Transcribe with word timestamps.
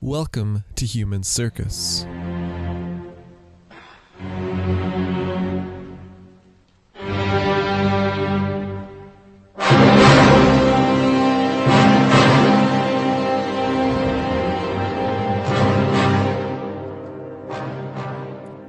Welcome 0.00 0.62
to 0.76 0.86
Human 0.86 1.24
Circus. 1.24 2.06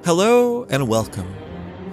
Hello 0.04 0.64
and 0.72 0.88
welcome. 0.88 1.32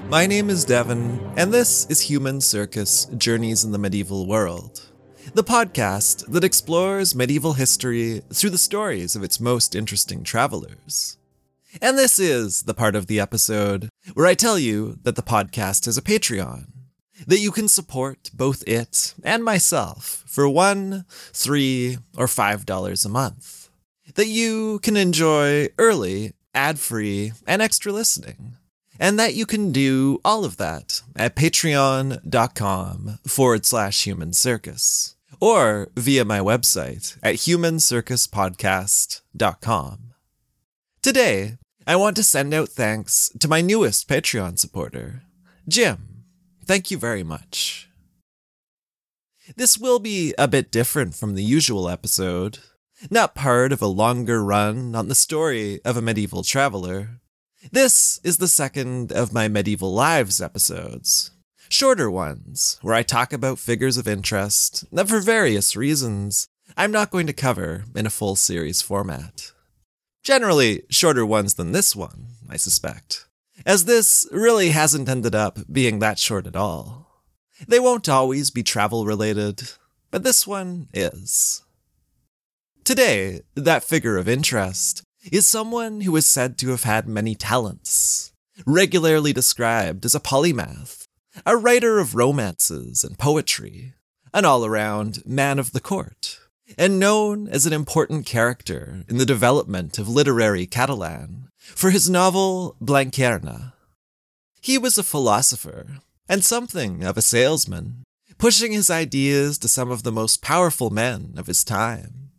My 0.09 0.27
name 0.27 0.49
is 0.49 0.65
Devon, 0.65 1.21
and 1.37 1.53
this 1.53 1.85
is 1.91 2.01
Human 2.01 2.41
Circus 2.41 3.05
Journeys 3.19 3.65
in 3.65 3.73
the 3.73 3.79
Medieval 3.79 4.27
World, 4.27 4.87
the 5.35 5.45
podcast 5.45 6.31
that 6.31 6.45
explores 6.45 7.15
medieval 7.15 7.55
history 7.55 8.23
through 8.33 8.51
the 8.51 8.59
stories 8.59 9.17
of 9.17 9.23
its 9.23 9.41
most 9.41 9.75
interesting 9.75 10.23
travelers. 10.23 11.19
And 11.83 11.99
this 11.99 12.19
is 12.19 12.63
the 12.63 12.75
part 12.75 12.95
of 12.97 13.07
the 13.07 13.21
episode 13.21 13.89
where 14.15 14.27
I 14.27 14.35
tell 14.35 14.59
you 14.59 14.99
that 15.03 15.17
the 15.17 15.23
podcast 15.23 15.85
has 15.87 15.99
a 15.99 16.03
Patreon, 16.03 16.67
that 17.27 17.41
you 17.41 17.51
can 17.51 17.69
support 17.69 18.31
both 18.33 18.67
it 18.67 19.15
and 19.23 19.45
myself 19.45 20.25
for 20.27 20.49
one, 20.49 21.05
three, 21.09 21.99
or 22.17 22.29
five 22.29 22.65
dollars 22.65 23.05
a 23.05 23.11
month, 23.11 23.69
that 24.15 24.29
you 24.29 24.79
can 24.81 24.97
enjoy 24.97 25.69
early 25.79 26.33
ad 26.57 26.79
free, 26.79 27.33
and 27.47 27.61
extra 27.61 27.93
listening. 27.93 28.57
And 28.99 29.19
that 29.19 29.35
you 29.35 29.45
can 29.45 29.73
do 29.73 30.21
all 30.25 30.47
of 30.47 30.57
that 30.57 31.03
at 31.15 31.37
patreon.com 31.37 33.19
forward 33.27 33.67
slash 33.67 34.05
human 34.05 34.33
circus 34.33 35.16
or 35.41 35.89
via 35.97 36.25
my 36.25 36.41
website 36.41 37.17
at 37.23 37.37
humancircuspodcast.com. 37.37 39.99
Today, 41.03 41.59
I 41.87 41.97
want 41.97 42.17
to 42.17 42.25
send 42.25 42.53
out 42.53 42.71
thanks 42.71 43.31
to 43.39 43.47
my 43.47 43.61
newest 43.61 44.09
Patreon 44.09 44.59
supporter, 44.59 45.23
Jim. 45.69 46.25
Thank 46.65 46.91
you 46.91 46.99
very 46.99 47.23
much. 47.23 47.89
This 49.55 49.79
will 49.79 50.01
be 50.01 50.35
a 50.37 50.49
bit 50.49 50.73
different 50.73 51.15
from 51.15 51.37
the 51.37 51.45
usual 51.45 51.89
episode, 51.89 52.59
not 53.09 53.37
part 53.37 53.73
of 53.73 53.81
a 53.81 53.87
longer 53.87 54.43
run 54.43 54.97
on 54.97 55.07
the 55.07 55.15
story 55.15 55.81
of 55.85 55.97
a 55.97 56.03
medieval 56.03 56.43
traveler. 56.43 57.21
This 57.71 58.19
is 58.25 58.39
the 58.39 58.49
second 58.49 59.13
of 59.13 59.33
my 59.33 59.47
Medieval 59.47 59.93
Lives 59.93 60.41
episodes. 60.41 61.31
Shorter 61.69 62.11
ones, 62.11 62.79
where 62.83 62.95
I 62.95 63.03
talk 63.03 63.33
about 63.33 63.59
figures 63.59 63.97
of 63.97 64.07
interest 64.07 64.85
that, 64.93 65.09
for 65.09 65.21
various 65.21 65.75
reasons, 65.75 66.47
I'm 66.77 66.93
not 66.93 67.11
going 67.11 67.27
to 67.27 67.33
cover 67.33 67.85
in 67.95 68.07
a 68.07 68.11
full 68.11 68.37
series 68.37 68.83
format. 68.83 69.53
Generally, 70.23 70.83
shorter 70.91 71.27
ones 71.27 71.55
than 71.55 71.73
this 71.73 71.97
one, 71.97 72.27
I 72.49 72.57
suspect, 72.57 73.27
as 73.65 73.85
this 73.85 74.29
really 74.31 74.71
hasn't 74.71 75.09
ended 75.09 75.35
up 75.35 75.59
being 75.71 75.99
that 75.99 76.19
short 76.19 76.47
at 76.47 76.57
all. 76.57 77.25
They 77.67 77.81
won't 77.81 78.09
always 78.09 78.51
be 78.51 78.63
travel 78.63 79.05
related, 79.05 79.71
but 80.11 80.23
this 80.23 80.47
one 80.47 80.89
is. 80.93 81.63
Today, 82.85 83.41
that 83.57 83.83
figure 83.83 84.17
of 84.17 84.29
interest 84.29 85.03
is 85.33 85.47
someone 85.47 86.03
who 86.03 86.15
is 86.15 86.27
said 86.27 86.59
to 86.59 86.69
have 86.71 86.85
had 86.85 87.09
many 87.09 87.35
talents, 87.35 88.33
regularly 88.65 89.33
described 89.33 90.05
as 90.05 90.15
a 90.15 90.21
polymath, 90.21 91.06
a 91.45 91.57
writer 91.57 91.99
of 91.99 92.15
romances 92.15 93.05
and 93.05 93.19
poetry, 93.19 93.95
an 94.33 94.45
all 94.45 94.65
around 94.65 95.25
man 95.27 95.59
of 95.59 95.73
the 95.73 95.81
court, 95.81 96.39
and 96.79 96.99
known 96.99 97.49
as 97.49 97.67
an 97.67 97.73
important 97.73 98.27
character 98.27 99.05
in 99.09 99.19
the 99.19 99.27
development 99.27 99.99
of 99.99 100.09
literary 100.09 100.67
Catalan 100.67 101.49
for 101.59 101.91
his 101.91 102.09
novel 102.09 102.77
Blanquerna. 102.81 103.73
He 104.61 104.79
was 104.79 104.99
a 104.99 105.03
philosopher 105.03 105.99
and 106.29 106.45
something 106.45 107.05
of 107.05 107.17
a 107.17 107.23
salesman, 107.23 108.05
pushing 108.39 108.73
his 108.73 108.91
ideas 108.91 109.59
to 109.59 109.69
some 109.69 109.91
of 109.91 110.03
the 110.03 110.13
most 110.13 110.43
powerful 110.43 110.91
men 110.91 111.35
of 111.37 111.47
his 111.47 111.65
time. 111.65 112.31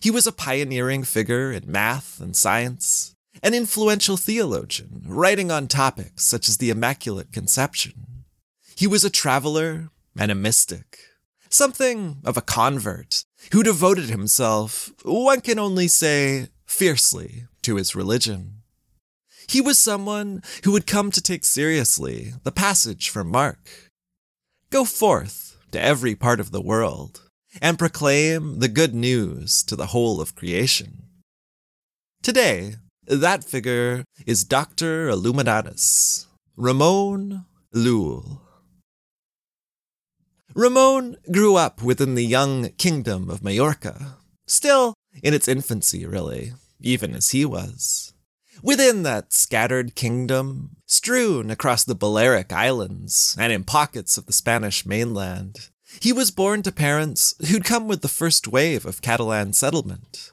He 0.00 0.10
was 0.10 0.26
a 0.26 0.32
pioneering 0.32 1.04
figure 1.04 1.52
in 1.52 1.70
math 1.70 2.20
and 2.20 2.36
science, 2.36 3.14
an 3.42 3.54
influential 3.54 4.16
theologian, 4.16 5.02
writing 5.06 5.50
on 5.50 5.68
topics 5.68 6.24
such 6.24 6.48
as 6.48 6.58
the 6.58 6.70
Immaculate 6.70 7.32
Conception. 7.32 8.17
He 8.78 8.86
was 8.86 9.04
a 9.04 9.10
traveler 9.10 9.90
and 10.16 10.30
a 10.30 10.36
mystic, 10.36 11.00
something 11.48 12.18
of 12.24 12.36
a 12.36 12.40
convert 12.40 13.24
who 13.50 13.64
devoted 13.64 14.08
himself, 14.08 14.92
one 15.02 15.40
can 15.40 15.58
only 15.58 15.88
say, 15.88 16.46
fiercely 16.64 17.48
to 17.62 17.74
his 17.74 17.96
religion. 17.96 18.62
He 19.48 19.60
was 19.60 19.80
someone 19.80 20.44
who 20.62 20.70
would 20.70 20.86
come 20.86 21.10
to 21.10 21.20
take 21.20 21.44
seriously 21.44 22.34
the 22.44 22.52
passage 22.52 23.08
from 23.08 23.32
Mark. 23.32 23.90
Go 24.70 24.84
forth 24.84 25.56
to 25.72 25.82
every 25.82 26.14
part 26.14 26.38
of 26.38 26.52
the 26.52 26.62
world 26.62 27.22
and 27.60 27.80
proclaim 27.80 28.60
the 28.60 28.68
good 28.68 28.94
news 28.94 29.64
to 29.64 29.74
the 29.74 29.86
whole 29.86 30.20
of 30.20 30.36
creation. 30.36 31.02
Today, 32.22 32.76
that 33.08 33.42
figure 33.42 34.04
is 34.24 34.44
Dr. 34.44 35.08
Illuminatus, 35.08 36.26
Ramon 36.56 37.44
Llull. 37.74 38.42
Ramon 40.58 41.16
grew 41.30 41.54
up 41.54 41.84
within 41.84 42.16
the 42.16 42.26
young 42.26 42.70
kingdom 42.70 43.30
of 43.30 43.44
Majorca, 43.44 44.16
still 44.48 44.94
in 45.22 45.32
its 45.32 45.46
infancy, 45.46 46.04
really, 46.04 46.52
even 46.80 47.14
as 47.14 47.30
he 47.30 47.44
was. 47.44 48.12
Within 48.60 49.04
that 49.04 49.32
scattered 49.32 49.94
kingdom, 49.94 50.70
strewn 50.84 51.52
across 51.52 51.84
the 51.84 51.94
Balearic 51.94 52.52
Islands 52.52 53.36
and 53.38 53.52
in 53.52 53.62
pockets 53.62 54.18
of 54.18 54.26
the 54.26 54.32
Spanish 54.32 54.84
mainland, 54.84 55.68
he 56.00 56.12
was 56.12 56.32
born 56.32 56.64
to 56.64 56.72
parents 56.72 57.36
who'd 57.48 57.62
come 57.62 57.86
with 57.86 58.02
the 58.02 58.08
first 58.08 58.48
wave 58.48 58.84
of 58.84 59.00
Catalan 59.00 59.52
settlement, 59.52 60.32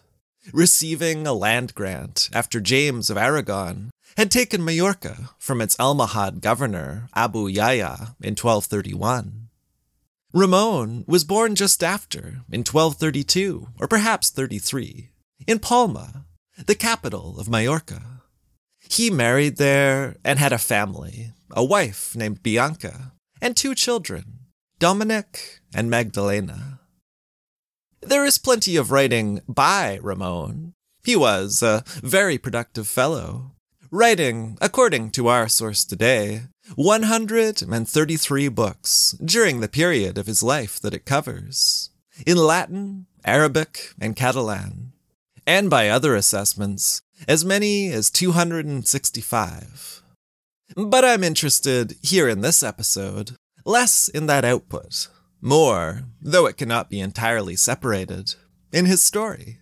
receiving 0.51 1.27
a 1.27 1.33
land 1.33 1.75
grant 1.75 2.31
after 2.33 2.59
James 2.59 3.11
of 3.11 3.17
Aragon 3.17 3.91
had 4.17 4.31
taken 4.31 4.65
Majorca 4.65 5.29
from 5.37 5.61
its 5.61 5.75
Almohad 5.75 6.41
governor, 6.41 7.09
Abu 7.13 7.45
Yahya, 7.45 8.15
in 8.21 8.31
1231. 8.33 9.44
Ramon 10.35 11.05
was 11.07 11.23
born 11.23 11.55
just 11.55 11.81
after, 11.81 12.41
in 12.51 12.65
1232, 12.65 13.69
or 13.79 13.87
perhaps 13.87 14.29
33, 14.29 15.11
in 15.47 15.59
Palma, 15.59 16.25
the 16.65 16.75
capital 16.75 17.39
of 17.39 17.47
Majorca. 17.47 18.21
He 18.89 19.09
married 19.09 19.55
there 19.55 20.17
and 20.25 20.37
had 20.37 20.51
a 20.51 20.57
family, 20.57 21.31
a 21.51 21.63
wife 21.63 22.17
named 22.17 22.43
Bianca, 22.43 23.13
and 23.41 23.55
two 23.55 23.73
children, 23.73 24.39
Dominic 24.77 25.61
and 25.73 25.89
Magdalena. 25.89 26.81
There 28.01 28.25
is 28.25 28.37
plenty 28.37 28.75
of 28.75 28.91
writing 28.91 29.39
by 29.47 29.99
Ramon. 30.01 30.73
He 31.05 31.15
was 31.15 31.63
a 31.63 31.85
very 32.03 32.37
productive 32.37 32.89
fellow, 32.89 33.53
writing, 33.89 34.57
according 34.59 35.11
to 35.11 35.29
our 35.29 35.47
source 35.47 35.85
today, 35.85 36.41
133 36.75 38.47
books 38.49 39.15
during 39.23 39.59
the 39.59 39.67
period 39.67 40.17
of 40.17 40.25
his 40.25 40.41
life 40.41 40.79
that 40.79 40.93
it 40.93 41.05
covers, 41.05 41.91
in 42.25 42.37
Latin, 42.37 43.05
Arabic, 43.23 43.93
and 43.99 44.15
Catalan, 44.15 44.93
and 45.45 45.69
by 45.69 45.89
other 45.89 46.15
assessments, 46.15 47.01
as 47.27 47.45
many 47.45 47.91
as 47.91 48.09
265. 48.09 50.01
But 50.75 51.05
I'm 51.05 51.23
interested 51.23 51.95
here 52.01 52.27
in 52.27 52.41
this 52.41 52.63
episode 52.63 53.35
less 53.63 54.07
in 54.07 54.25
that 54.27 54.45
output, 54.45 55.07
more, 55.41 56.03
though 56.21 56.45
it 56.45 56.57
cannot 56.57 56.89
be 56.89 56.99
entirely 56.99 57.55
separated, 57.55 58.35
in 58.71 58.85
his 58.85 59.03
story. 59.03 59.59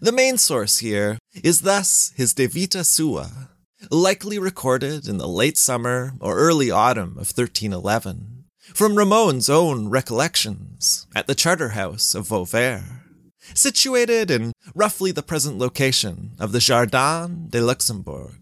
The 0.00 0.12
main 0.12 0.38
source 0.38 0.78
here 0.78 1.18
is 1.42 1.60
thus 1.60 2.12
his 2.16 2.34
De 2.34 2.46
Vita 2.46 2.82
Sua, 2.82 3.50
likely 3.90 4.38
recorded 4.38 5.08
in 5.08 5.18
the 5.18 5.28
late 5.28 5.58
summer 5.58 6.14
or 6.20 6.36
early 6.36 6.70
autumn 6.70 7.12
of 7.12 7.32
1311, 7.36 8.44
from 8.74 8.96
Ramon's 8.96 9.48
own 9.48 9.88
recollections 9.88 11.06
at 11.14 11.26
the 11.26 11.34
Charterhouse 11.34 12.14
of 12.14 12.28
Vauvert, 12.28 12.82
situated 13.52 14.30
in 14.30 14.52
roughly 14.74 15.12
the 15.12 15.22
present 15.22 15.58
location 15.58 16.32
of 16.38 16.52
the 16.52 16.60
Jardin 16.60 17.48
de 17.48 17.60
Luxembourg. 17.60 18.38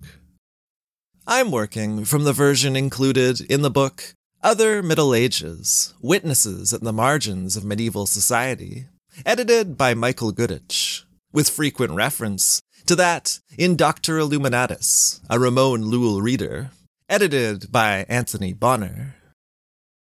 I'm 1.26 1.50
working 1.50 2.04
from 2.04 2.24
the 2.24 2.32
version 2.32 2.74
included 2.76 3.40
in 3.42 3.62
the 3.62 3.70
book 3.70 4.14
Other 4.42 4.82
Middle 4.82 5.14
Ages 5.14 5.94
Witnesses 6.00 6.72
at 6.72 6.82
the 6.82 6.92
Margins 6.92 7.56
of 7.56 7.64
Medieval 7.64 8.06
Society, 8.06 8.86
edited 9.24 9.76
by 9.76 9.94
Michael 9.94 10.32
Goodich, 10.32 11.04
with 11.32 11.48
frequent 11.48 11.92
reference 11.92 12.60
to 12.86 12.96
that 12.96 13.40
in 13.56 13.76
Doctor 13.76 14.18
Illuminatus, 14.18 15.20
a 15.28 15.38
Ramon 15.38 15.82
Llull 15.84 16.22
reader, 16.22 16.70
edited 17.08 17.70
by 17.70 18.04
Anthony 18.08 18.52
Bonner. 18.52 19.16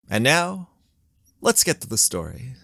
And 0.09 0.23
now, 0.23 0.69
let's 1.41 1.63
get 1.63 1.81
to 1.81 1.87
the 1.87 1.97
story. 1.97 2.55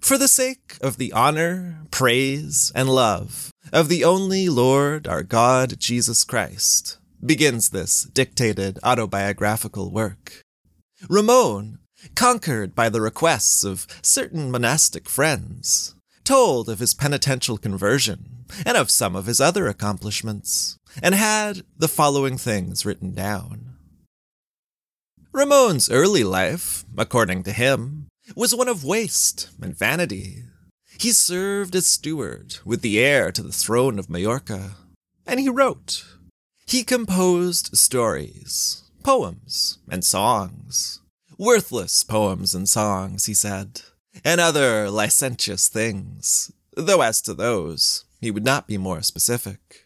For 0.00 0.18
the 0.18 0.28
sake 0.28 0.76
of 0.82 0.98
the 0.98 1.12
honor, 1.12 1.86
praise, 1.90 2.70
and 2.74 2.88
love 2.88 3.50
of 3.72 3.88
the 3.88 4.04
only 4.04 4.48
Lord 4.48 5.08
our 5.08 5.22
God 5.22 5.80
Jesus 5.80 6.24
Christ, 6.24 6.98
begins 7.24 7.70
this 7.70 8.02
dictated 8.02 8.78
autobiographical 8.82 9.90
work. 9.90 10.42
Ramon, 11.08 11.78
conquered 12.14 12.74
by 12.74 12.88
the 12.88 13.00
requests 13.00 13.64
of 13.64 13.86
certain 14.02 14.50
monastic 14.50 15.08
friends, 15.08 15.94
told 16.24 16.68
of 16.68 16.78
his 16.78 16.94
penitential 16.94 17.58
conversion 17.58 18.44
and 18.66 18.76
of 18.76 18.90
some 18.90 19.14
of 19.14 19.26
his 19.26 19.40
other 19.40 19.68
accomplishments, 19.68 20.78
and 21.02 21.14
had 21.14 21.62
the 21.76 21.88
following 21.88 22.38
things 22.38 22.84
written 22.84 23.12
down. 23.12 23.76
Ramon's 25.32 25.90
early 25.90 26.24
life, 26.24 26.84
according 26.96 27.42
to 27.44 27.52
him, 27.52 28.06
was 28.36 28.54
one 28.54 28.68
of 28.68 28.84
waste 28.84 29.50
and 29.60 29.76
vanity. 29.76 30.44
He 30.98 31.10
served 31.10 31.74
as 31.74 31.86
steward 31.86 32.58
with 32.64 32.82
the 32.82 33.00
heir 33.00 33.32
to 33.32 33.42
the 33.42 33.52
throne 33.52 33.98
of 33.98 34.08
Majorca, 34.08 34.76
and 35.26 35.40
he 35.40 35.48
wrote. 35.48 36.04
He 36.66 36.84
composed 36.84 37.76
stories, 37.76 38.84
poems, 39.02 39.78
and 39.90 40.04
songs. 40.04 41.00
Worthless 41.36 42.04
poems 42.04 42.54
and 42.54 42.68
songs, 42.68 43.26
he 43.26 43.34
said 43.34 43.82
and 44.24 44.40
other 44.40 44.90
licentious 44.90 45.68
things, 45.68 46.52
though 46.76 47.00
as 47.00 47.20
to 47.22 47.34
those, 47.34 48.04
he 48.20 48.30
would 48.30 48.44
not 48.44 48.66
be 48.66 48.78
more 48.78 49.02
specific. 49.02 49.84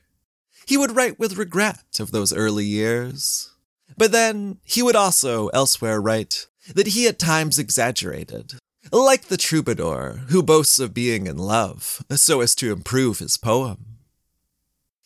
He 0.67 0.77
would 0.77 0.95
write 0.95 1.19
with 1.19 1.39
regret 1.39 1.99
of 1.99 2.11
those 2.11 2.33
early 2.33 2.65
years, 2.65 3.53
but 3.97 4.13
then 4.13 4.59
he 4.65 4.83
would 4.83 4.97
also 4.97 5.49
elsewhere 5.49 6.01
write 6.01 6.47
that 6.75 6.89
he 6.89 7.09
at 7.09 7.19
times 7.19 7.59
exaggerated, 7.59 8.55
like 8.93 9.25
the 9.25 9.37
troubadour 9.37 10.25
who 10.29 10.43
boasts 10.43 10.79
of 10.79 10.93
being 10.93 11.27
in 11.27 11.39
love 11.39 12.05
so 12.17 12.41
as 12.41 12.55
to 12.57 12.73
improve 12.73 13.19
his 13.19 13.37
poem. 13.37 13.99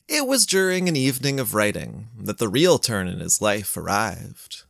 It 0.09 0.27
was 0.27 0.47
during 0.47 0.89
an 0.89 0.97
evening 0.97 1.41
of 1.41 1.55
writing 1.55 2.09
that 2.19 2.39
the 2.39 2.49
real 2.49 2.79
turn 2.79 3.09
in 3.09 3.21
his 3.21 3.41
life 3.41 3.77
arrived. 3.77 4.65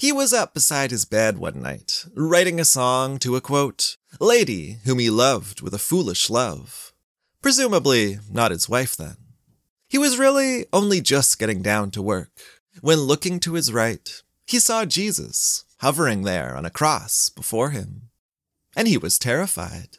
He 0.00 0.12
was 0.12 0.32
up 0.32 0.54
beside 0.54 0.90
his 0.90 1.04
bed 1.04 1.38
one 1.38 1.62
night, 1.62 2.04
writing 2.14 2.60
a 2.60 2.64
song 2.64 3.18
to 3.20 3.36
a 3.36 3.40
quote, 3.40 3.96
lady 4.20 4.78
whom 4.84 4.98
he 4.98 5.10
loved 5.10 5.60
with 5.62 5.74
a 5.74 5.78
foolish 5.78 6.28
love. 6.28 6.92
Presumably 7.40 8.18
not 8.30 8.50
his 8.50 8.68
wife 8.68 8.96
then. 8.96 9.16
He 9.88 9.98
was 9.98 10.18
really 10.18 10.66
only 10.72 11.00
just 11.00 11.38
getting 11.38 11.62
down 11.62 11.90
to 11.92 12.02
work, 12.02 12.30
when 12.80 13.00
looking 13.00 13.40
to 13.40 13.54
his 13.54 13.72
right, 13.72 14.22
he 14.46 14.58
saw 14.58 14.84
Jesus 14.84 15.64
hovering 15.78 16.22
there 16.22 16.56
on 16.56 16.64
a 16.64 16.70
cross 16.70 17.30
before 17.30 17.70
him. 17.70 18.10
And 18.74 18.86
he 18.86 18.98
was 18.98 19.18
terrified. 19.18 19.98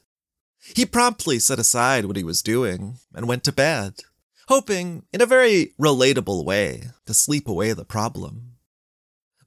He 0.75 0.85
promptly 0.85 1.39
set 1.39 1.59
aside 1.59 2.05
what 2.05 2.17
he 2.17 2.23
was 2.23 2.41
doing 2.41 2.97
and 3.15 3.27
went 3.27 3.43
to 3.45 3.51
bed, 3.51 4.01
hoping, 4.47 5.05
in 5.11 5.21
a 5.21 5.25
very 5.25 5.73
relatable 5.79 6.45
way, 6.45 6.89
to 7.05 7.13
sleep 7.13 7.47
away 7.47 7.73
the 7.73 7.85
problem. 7.85 8.46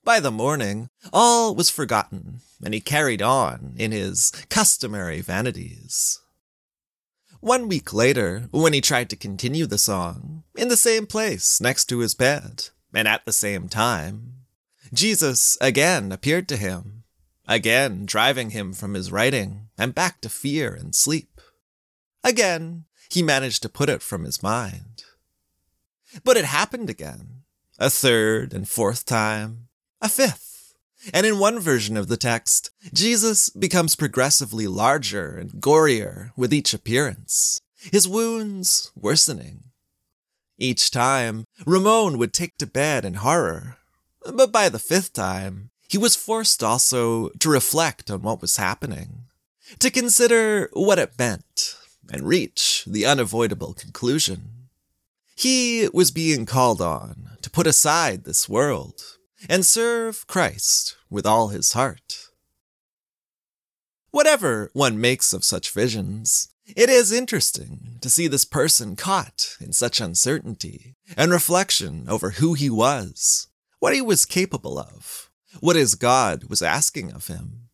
By 0.03 0.19
the 0.19 0.31
morning, 0.31 0.89
all 1.13 1.55
was 1.55 1.69
forgotten, 1.69 2.41
and 2.65 2.73
he 2.73 2.81
carried 2.81 3.21
on 3.21 3.75
in 3.77 3.93
his 3.93 4.31
customary 4.49 5.21
vanities. 5.21 6.21
One 7.41 7.69
week 7.69 7.93
later, 7.93 8.49
when 8.51 8.73
he 8.73 8.81
tried 8.81 9.11
to 9.11 9.17
continue 9.17 9.67
the 9.67 9.79
song, 9.79 10.45
in 10.57 10.69
the 10.69 10.77
same 10.77 11.07
place 11.07 11.61
next 11.61 11.87
to 11.87 11.99
his 11.99 12.15
bed, 12.15 12.69
and 12.95 13.07
at 13.07 13.25
the 13.25 13.33
same 13.33 13.69
time, 13.69 14.35
Jesus 14.93 15.57
again 15.61 16.13
appeared 16.13 16.49
to 16.49 16.57
him, 16.57 17.05
again 17.47 18.05
driving 18.07 18.51
him 18.51 18.73
from 18.73 18.95
his 18.95 19.13
writing 19.13 19.69
and 19.79 19.95
back 19.95 20.21
to 20.21 20.29
fear 20.29 20.75
and 20.75 20.95
sleep. 20.95 21.41
Again, 22.25 22.85
he 23.11 23.23
managed 23.23 23.63
to 23.63 23.69
put 23.69 23.89
it 23.89 24.03
from 24.03 24.25
his 24.25 24.43
mind. 24.43 25.05
But 26.25 26.37
it 26.37 26.45
happened 26.45 26.91
again, 26.91 27.43
a 27.79 27.89
third 27.89 28.53
and 28.53 28.69
fourth 28.69 29.07
time, 29.07 29.69
a 30.01 30.09
fifth. 30.09 30.75
And 31.15 31.25
in 31.25 31.39
one 31.39 31.59
version 31.59 31.97
of 31.97 32.09
the 32.09 32.17
text, 32.17 32.71
Jesus 32.93 33.49
becomes 33.49 33.97
progressively 33.97 34.67
larger 34.67 35.37
and 35.37 35.53
gorier 35.53 36.31
with 36.37 36.53
each 36.53 36.75
appearance, 36.75 37.61
his 37.91 38.07
wounds 38.07 38.93
worsening. 38.95 39.65
Each 40.59 40.91
time, 40.91 41.47
Ramon 41.65 42.19
would 42.19 42.35
take 42.35 42.59
to 42.59 42.67
bed 42.67 43.07
in 43.07 43.15
horror. 43.15 43.79
But 44.35 44.53
by 44.53 44.69
the 44.69 44.79
fifth 44.79 45.15
time, 45.15 45.71
he 45.89 45.97
was 45.97 46.17
forced 46.17 46.63
also 46.63 47.31
to 47.31 47.49
reflect 47.49 48.11
on 48.11 48.21
what 48.21 48.43
was 48.43 48.59
happening, 48.59 49.25
to 49.79 49.91
consider 49.91 50.69
what 50.75 50.99
it 50.99 51.19
meant, 51.19 51.77
and 52.13 52.29
reach 52.29 52.85
the 52.87 53.07
unavoidable 53.07 53.73
conclusion. 53.73 54.69
He 55.35 55.89
was 55.95 56.11
being 56.11 56.45
called 56.45 56.83
on 56.83 57.31
to 57.41 57.49
put 57.49 57.67
aside 57.67 58.25
this 58.25 58.47
world 58.47 59.03
and 59.49 59.65
serve 59.65 60.27
Christ 60.27 60.97
with 61.09 61.27
all 61.27 61.49
his 61.49 61.73
heart. 61.73 62.29
Whatever 64.11 64.71
one 64.73 65.01
makes 65.01 65.33
of 65.33 65.45
such 65.45 65.71
visions, 65.71 66.49
it 66.67 66.91
is 66.91 67.13
interesting 67.13 67.99
to 68.01 68.11
see 68.11 68.27
this 68.27 68.45
person 68.45 68.97
caught 68.97 69.57
in 69.61 69.73
such 69.73 70.01
uncertainty 70.01 70.97
and 71.17 71.31
reflection 71.31 72.07
over 72.09 72.31
who 72.31 72.55
he 72.55 72.69
was, 72.69 73.49
what 73.79 73.95
he 73.95 74.01
was 74.03 74.25
capable 74.27 74.79
of, 74.79 75.31
what 75.61 75.77
his 75.77 75.95
God 75.95 76.45
was 76.45 76.63
asking 76.63 77.13
of 77.13 77.29
him. 77.29 77.69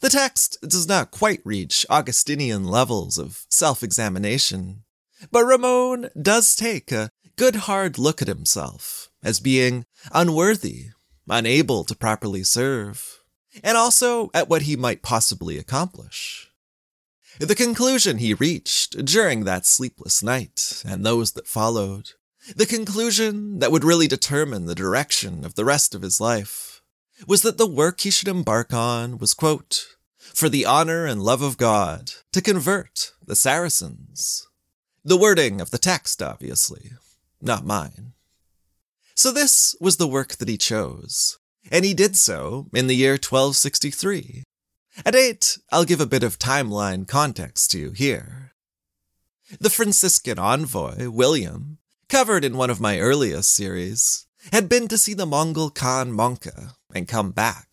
The 0.00 0.10
text 0.10 0.58
does 0.62 0.86
not 0.86 1.10
quite 1.10 1.40
reach 1.44 1.84
Augustinian 1.90 2.64
levels 2.64 3.18
of 3.18 3.44
self 3.48 3.82
examination, 3.82 4.84
but 5.32 5.44
Ramon 5.44 6.10
does 6.20 6.54
take 6.54 6.92
a 6.92 7.10
good 7.36 7.56
hard 7.56 7.98
look 7.98 8.22
at 8.22 8.28
himself 8.28 9.07
as 9.22 9.40
being 9.40 9.84
unworthy, 10.12 10.86
unable 11.28 11.84
to 11.84 11.96
properly 11.96 12.44
serve, 12.44 13.18
and 13.62 13.76
also 13.76 14.30
at 14.34 14.48
what 14.48 14.62
he 14.62 14.76
might 14.76 15.02
possibly 15.02 15.58
accomplish. 15.58 16.50
The 17.38 17.54
conclusion 17.54 18.18
he 18.18 18.34
reached 18.34 19.04
during 19.04 19.44
that 19.44 19.66
sleepless 19.66 20.22
night 20.22 20.82
and 20.86 21.04
those 21.04 21.32
that 21.32 21.46
followed, 21.46 22.10
the 22.56 22.66
conclusion 22.66 23.58
that 23.60 23.70
would 23.70 23.84
really 23.84 24.08
determine 24.08 24.66
the 24.66 24.74
direction 24.74 25.44
of 25.44 25.54
the 25.54 25.64
rest 25.64 25.94
of 25.94 26.02
his 26.02 26.20
life, 26.20 26.82
was 27.26 27.42
that 27.42 27.58
the 27.58 27.66
work 27.66 28.00
he 28.00 28.10
should 28.10 28.28
embark 28.28 28.72
on 28.72 29.18
was, 29.18 29.34
quote, 29.34 29.86
for 30.16 30.48
the 30.48 30.64
honor 30.64 31.04
and 31.04 31.22
love 31.22 31.42
of 31.42 31.56
God, 31.56 32.12
to 32.32 32.40
convert 32.40 33.12
the 33.24 33.36
Saracens. 33.36 34.46
The 35.04 35.16
wording 35.16 35.60
of 35.60 35.70
the 35.70 35.78
text, 35.78 36.22
obviously, 36.22 36.92
not 37.40 37.64
mine. 37.64 38.14
So 39.18 39.32
this 39.32 39.74
was 39.80 39.96
the 39.96 40.06
work 40.06 40.36
that 40.36 40.48
he 40.48 40.56
chose, 40.56 41.40
and 41.72 41.84
he 41.84 41.92
did 41.92 42.14
so 42.16 42.68
in 42.72 42.86
the 42.86 42.94
year 42.94 43.14
1263. 43.14 44.44
A 45.04 45.10
date 45.10 45.58
I'll 45.72 45.84
give 45.84 46.00
a 46.00 46.06
bit 46.06 46.22
of 46.22 46.38
timeline 46.38 47.04
context 47.08 47.72
to 47.72 47.80
you 47.80 47.90
here. 47.90 48.52
The 49.58 49.70
Franciscan 49.70 50.38
envoy, 50.38 51.10
William, 51.10 51.78
covered 52.08 52.44
in 52.44 52.56
one 52.56 52.70
of 52.70 52.80
my 52.80 53.00
earliest 53.00 53.52
series, 53.52 54.26
had 54.52 54.68
been 54.68 54.86
to 54.86 54.96
see 54.96 55.14
the 55.14 55.26
Mongol 55.26 55.70
Khan 55.70 56.12
Mongke 56.12 56.74
and 56.94 57.08
come 57.08 57.32
back. 57.32 57.66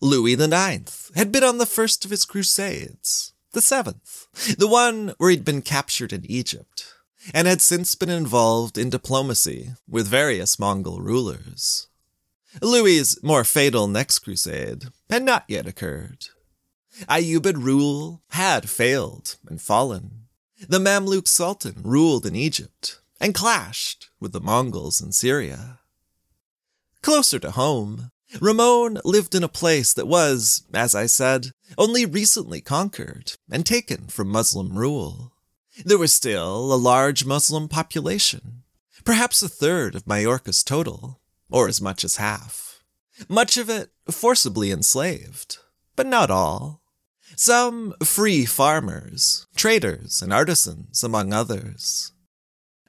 Louis 0.00 0.40
IX 0.42 1.10
had 1.14 1.32
been 1.32 1.44
on 1.44 1.58
the 1.58 1.66
first 1.66 2.06
of 2.06 2.10
his 2.10 2.24
crusades, 2.24 3.34
the 3.52 3.60
seventh, 3.60 4.26
the 4.56 4.68
one 4.68 5.12
where 5.18 5.28
he'd 5.28 5.44
been 5.44 5.60
captured 5.60 6.14
in 6.14 6.24
Egypt 6.24 6.95
and 7.34 7.46
had 7.46 7.60
since 7.60 7.94
been 7.94 8.10
involved 8.10 8.78
in 8.78 8.90
diplomacy 8.90 9.72
with 9.88 10.06
various 10.06 10.58
Mongol 10.58 11.00
rulers. 11.00 11.88
Louis's 12.62 13.22
more 13.22 13.44
fatal 13.44 13.86
next 13.86 14.20
crusade 14.20 14.86
had 15.10 15.24
not 15.24 15.44
yet 15.48 15.66
occurred. 15.66 16.26
Ayyubid 17.08 17.62
rule 17.62 18.22
had 18.30 18.70
failed 18.70 19.36
and 19.48 19.60
fallen. 19.60 20.26
The 20.68 20.78
Mamluk 20.78 21.28
Sultan 21.28 21.82
ruled 21.82 22.24
in 22.24 22.34
Egypt 22.34 23.00
and 23.20 23.34
clashed 23.34 24.08
with 24.20 24.32
the 24.32 24.40
Mongols 24.40 25.00
in 25.00 25.12
Syria. 25.12 25.80
Closer 27.02 27.38
to 27.40 27.50
home, 27.50 28.10
Ramon 28.40 28.98
lived 29.04 29.34
in 29.34 29.44
a 29.44 29.48
place 29.48 29.92
that 29.92 30.06
was, 30.06 30.64
as 30.74 30.94
I 30.94 31.06
said, 31.06 31.52
only 31.78 32.06
recently 32.06 32.60
conquered 32.60 33.34
and 33.50 33.64
taken 33.64 34.08
from 34.08 34.28
Muslim 34.28 34.76
rule. 34.76 35.32
There 35.84 35.98
was 35.98 36.12
still 36.12 36.72
a 36.72 36.76
large 36.76 37.24
Muslim 37.24 37.68
population, 37.68 38.62
perhaps 39.04 39.42
a 39.42 39.48
third 39.48 39.94
of 39.94 40.06
Majorca's 40.06 40.62
total, 40.62 41.20
or 41.50 41.68
as 41.68 41.80
much 41.80 42.02
as 42.04 42.16
half. 42.16 42.82
Much 43.28 43.56
of 43.56 43.68
it 43.68 43.90
forcibly 44.10 44.70
enslaved, 44.70 45.58
but 45.94 46.06
not 46.06 46.30
all. 46.30 46.82
Some 47.36 47.94
free 48.02 48.46
farmers, 48.46 49.46
traders, 49.56 50.22
and 50.22 50.32
artisans, 50.32 51.04
among 51.04 51.32
others. 51.32 52.12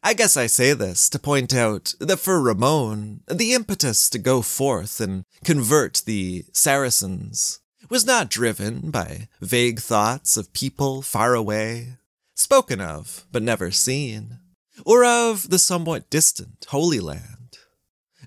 I 0.04 0.14
guess 0.14 0.38
I 0.38 0.48
say 0.48 0.74
this 0.74 1.10
to 1.10 1.20
point 1.20 1.54
out 1.54 1.94
that 2.00 2.20
for 2.20 2.42
Ramon, 2.42 3.22
the 3.28 3.54
impetus 3.54 4.10
to 4.12 4.20
go 4.20 4.42
forth 4.42 5.02
and 5.02 5.26
convert 5.44 6.04
the 6.06 6.46
Saracens 6.54 7.60
was 7.90 8.06
not 8.06 8.30
driven 8.30 8.92
by 8.92 9.28
vague 9.42 9.80
thoughts 9.80 10.38
of 10.38 10.54
people 10.54 11.02
far 11.02 11.34
away, 11.34 11.98
spoken 12.38 12.80
of 12.80 13.26
but 13.32 13.44
never 13.44 13.72
seen, 13.72 14.40
or 14.86 15.04
of 15.04 15.50
the 15.50 15.60
somewhat 15.60 16.10
distant 16.10 16.66
Holy 16.70 17.02
Land. 17.02 17.58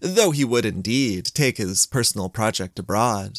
Though 0.00 0.30
he 0.30 0.44
would 0.44 0.66
indeed 0.66 1.26
take 1.26 1.56
his 1.56 1.86
personal 1.86 2.28
project 2.28 2.78
abroad, 2.78 3.38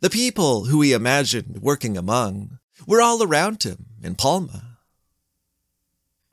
the 0.00 0.10
people 0.10 0.66
who 0.66 0.80
he 0.80 0.92
imagined 0.92 1.58
working 1.62 1.96
among 1.96 2.58
were 2.86 3.00
all 3.02 3.22
around 3.22 3.62
him 3.64 3.86
in 4.02 4.14
Palma 4.14 4.74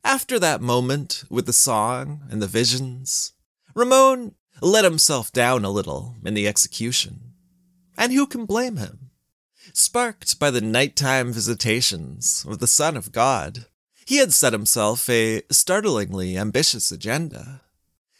after 0.03 0.39
that 0.39 0.61
moment 0.61 1.23
with 1.29 1.45
the 1.45 1.53
song 1.53 2.21
and 2.29 2.41
the 2.41 2.47
visions, 2.47 3.33
Ramon 3.75 4.33
let 4.61 4.83
himself 4.83 5.31
down 5.31 5.63
a 5.63 5.69
little 5.69 6.15
in 6.25 6.33
the 6.33 6.47
execution. 6.47 7.33
And 7.97 8.11
who 8.11 8.25
can 8.25 8.45
blame 8.45 8.77
him? 8.77 9.10
Sparked 9.73 10.37
by 10.37 10.51
the 10.51 10.61
nighttime 10.61 11.31
visitations 11.31 12.45
of 12.47 12.59
the 12.59 12.67
Son 12.67 12.97
of 12.97 13.11
God, 13.11 13.65
he 14.05 14.17
had 14.17 14.33
set 14.33 14.53
himself 14.53 15.09
a 15.09 15.43
startlingly 15.49 16.37
ambitious 16.37 16.91
agenda. 16.91 17.61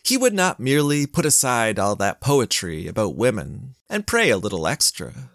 He 0.04 0.18
would 0.18 0.34
not 0.34 0.60
merely 0.60 1.06
put 1.06 1.26
aside 1.26 1.78
all 1.78 1.96
that 1.98 2.22
poetry 2.22 2.88
about 2.88 3.16
women 3.16 3.76
and 3.90 4.08
pray 4.08 4.30
a 4.30 4.38
little 4.38 4.68
extra. 4.68 5.30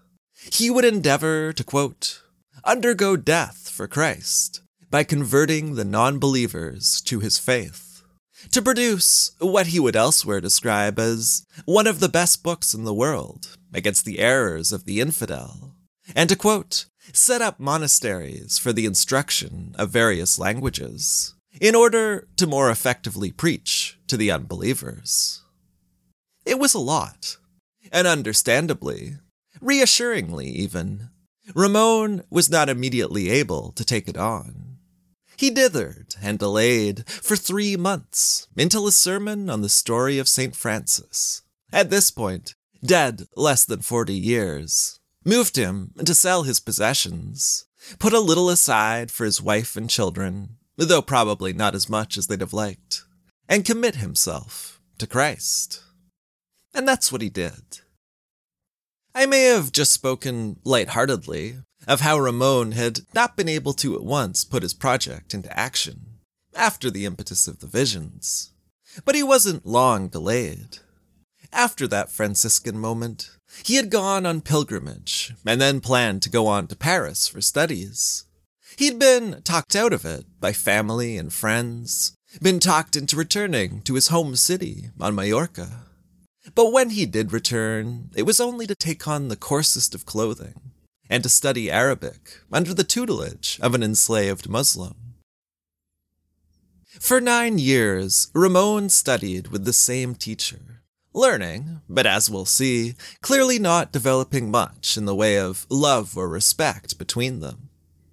He 0.53 0.71
would 0.71 0.85
endeavor 0.85 1.53
to, 1.53 1.65
quote, 1.65 2.23
undergo 2.65 3.17
death 3.17 3.69
for 3.69 3.87
Christ 3.87 4.61
by 4.91 5.05
converting 5.05 5.75
the 5.75 5.85
non 5.85 6.19
believers 6.19 7.01
to 7.03 7.21
his 7.21 7.39
faith, 7.39 8.03
to 8.53 8.63
produce 8.63 9.33
what 9.39 9.69
he 9.69 9.81
would 9.81 9.97
elsewhere 9.97 10.41
describe 10.41 10.99
as 10.99 11.47
one 11.65 11.87
of 11.87 12.01
the 12.01 12.09
best 12.09 12.43
books 12.43 12.73
in 12.73 12.85
the 12.85 12.95
world 12.95 13.57
against 13.75 14.05
the 14.05 14.19
errors 14.19 14.73
of 14.73 14.85
the 14.85 15.01
infidel, 15.01 15.76
and 16.15 16.29
to 16.29 16.37
quote, 16.37 16.87
set 17.13 17.43
up 17.43 17.59
monasteries 17.59 18.59
for 18.59 18.73
the 18.73 18.87
instruction 18.87 19.75
of 19.79 19.91
various 19.91 20.39
languages 20.39 21.35
in 21.61 21.75
order 21.75 22.29
to 22.37 22.47
more 22.47 22.71
effectively 22.71 23.31
preach 23.31 23.99
to 24.07 24.17
the 24.17 24.31
unbelievers. 24.31 25.43
It 26.45 26.59
was 26.59 26.75
a 26.75 26.79
lot, 26.79 27.39
and 27.91 28.07
understandably, 28.07 29.17
reassuringly 29.61 30.49
even, 30.49 31.11
Ramon 31.55 32.25
was 32.31 32.51
not 32.51 32.69
immediately 32.69 33.31
able 33.31 33.73
to 33.73 33.85
take 33.85 34.09
it 34.09 34.17
on. 34.17 34.79
He 35.37 35.51
dithered 35.51 36.17
and 36.23 36.39
delayed 36.39 37.07
for 37.09 37.37
three 37.37 37.77
months 37.77 38.49
until 38.57 38.87
a 38.87 38.93
sermon 38.93 39.51
on 39.51 39.61
the 39.61 39.69
story 39.69 40.19
of 40.19 40.29
St. 40.29 40.57
Francis, 40.57 41.43
at 41.73 41.91
this 41.91 42.11
point, 42.11 42.55
dead 42.85 43.27
less 43.37 43.65
than 43.65 43.81
40 43.81 44.15
years, 44.15 44.96
moved 45.27 45.57
him 45.57 45.91
to 46.05 46.15
sell 46.15 46.45
his 46.45 46.61
possessions, 46.61 47.67
put 47.99 48.13
a 48.13 48.21
little 48.21 48.49
aside 48.49 49.11
for 49.11 49.25
his 49.25 49.43
wife 49.43 49.77
and 49.77 49.91
children, 49.91 50.57
though 50.77 51.03
probably 51.03 51.53
not 51.53 51.75
as 51.75 51.89
much 51.89 52.17
as 52.17 52.29
they'd 52.29 52.41
have 52.41 52.53
liked, 52.53 53.03
and 53.49 53.65
commit 53.65 53.97
himself 53.97 54.81
to 54.99 55.07
Christ. 55.07 55.83
And 56.73 56.87
that's 56.87 57.11
what 57.11 57.23
he 57.23 57.29
did. 57.29 57.81
I 59.15 59.27
may 59.27 59.45
have 59.45 59.73
just 59.73 59.93
spoken 59.93 60.61
lightheartedly 60.65 61.57
of 61.89 62.01
how 62.01 62.19
Ramon 62.19 62.73
had 62.73 63.01
not 63.15 63.37
been 63.37 63.49
able 63.49 63.73
to 63.75 63.95
at 63.95 64.05
once 64.05 64.45
put 64.45 64.63
his 64.63 64.75
project 64.75 65.35
into 65.35 65.59
action 65.59 66.19
after 66.55 66.91
the 66.91 67.07
impetus 67.07 67.49
of 67.49 67.61
the 67.61 67.67
visions. 67.67 68.53
But 69.05 69.15
he 69.15 69.23
wasn't 69.23 69.67
long 69.67 70.09
delayed. 70.09 70.79
After 71.53 71.87
that 71.89 72.11
Franciscan 72.11 72.79
moment, 72.79 73.31
he 73.65 73.77
had 73.77 73.91
gone 73.91 74.27
on 74.27 74.41
pilgrimage 74.41 75.35
and 75.47 75.61
then 75.61 75.81
planned 75.81 76.23
to 76.23 76.31
go 76.31 76.47
on 76.47 76.67
to 76.69 76.77
Paris 76.77 77.29
for 77.29 77.41
studies. 77.41 78.25
He'd 78.77 78.99
been 78.99 79.43
talked 79.43 79.75
out 79.75 79.93
of 79.93 80.05
it 80.05 80.27
by 80.41 80.53
family 80.53 81.17
and 81.17 81.33
friends, 81.33 82.13
been 82.43 82.61
talked 82.61 82.97
into 82.97 83.17
returning 83.17 83.81
to 83.83 83.95
his 83.95 84.09
home 84.09 84.37
city 84.37 84.91
on 85.01 85.15
Majorca. 85.15 85.87
But 86.55 86.73
when 86.73 86.91
he 86.91 87.07
did 87.07 87.33
return, 87.33 88.11
it 88.15 88.23
was 88.23 88.41
only 88.41 88.67
to 88.67 88.75
take 88.75 89.09
on 89.09 89.29
the 89.29 89.37
coarsest 89.37 89.95
of 89.95 90.07
clothing 90.07 90.73
and 91.09 91.23
to 91.23 91.29
study 91.29 91.71
Arabic 91.71 92.41
under 92.53 92.75
the 92.75 92.85
tutelage 92.85 93.59
of 93.63 93.75
an 93.75 93.83
enslaved 93.83 94.49
Muslim. 94.49 94.95
For 97.01 97.21
nine 97.21 97.59
years, 97.59 98.29
Ramon 98.35 98.89
studied 98.89 99.49
with 99.49 99.65
the 99.65 99.73
same 99.73 100.15
teacher, 100.15 100.83
learning, 101.17 101.81
but 101.89 102.07
as 102.07 102.31
we'll 102.31 102.45
see, 102.45 102.95
clearly 103.23 103.59
not 103.59 103.93
developing 103.93 104.51
much 104.51 104.97
in 104.97 105.07
the 105.07 105.15
way 105.15 105.39
of 105.39 105.67
love 105.71 106.17
or 106.17 106.29
respect 106.29 106.99
between 106.99 107.41
them. 107.41 107.71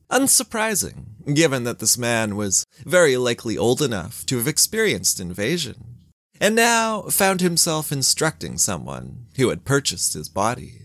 Unsurprising, 0.10 1.34
given 1.34 1.64
that 1.64 1.80
this 1.80 1.98
man 1.98 2.36
was 2.36 2.66
very 2.86 3.18
likely 3.18 3.58
old 3.58 3.82
enough 3.82 4.26
to 4.26 4.38
have 4.38 4.48
experienced 4.48 5.20
invasion, 5.20 5.98
and 6.40 6.56
now 6.56 7.02
found 7.04 7.42
himself 7.42 7.92
instructing 7.92 8.58
someone 8.58 9.26
who 9.38 9.50
had 9.50 9.66
purchased 9.66 10.14
his 10.14 10.30
body. 10.30 10.80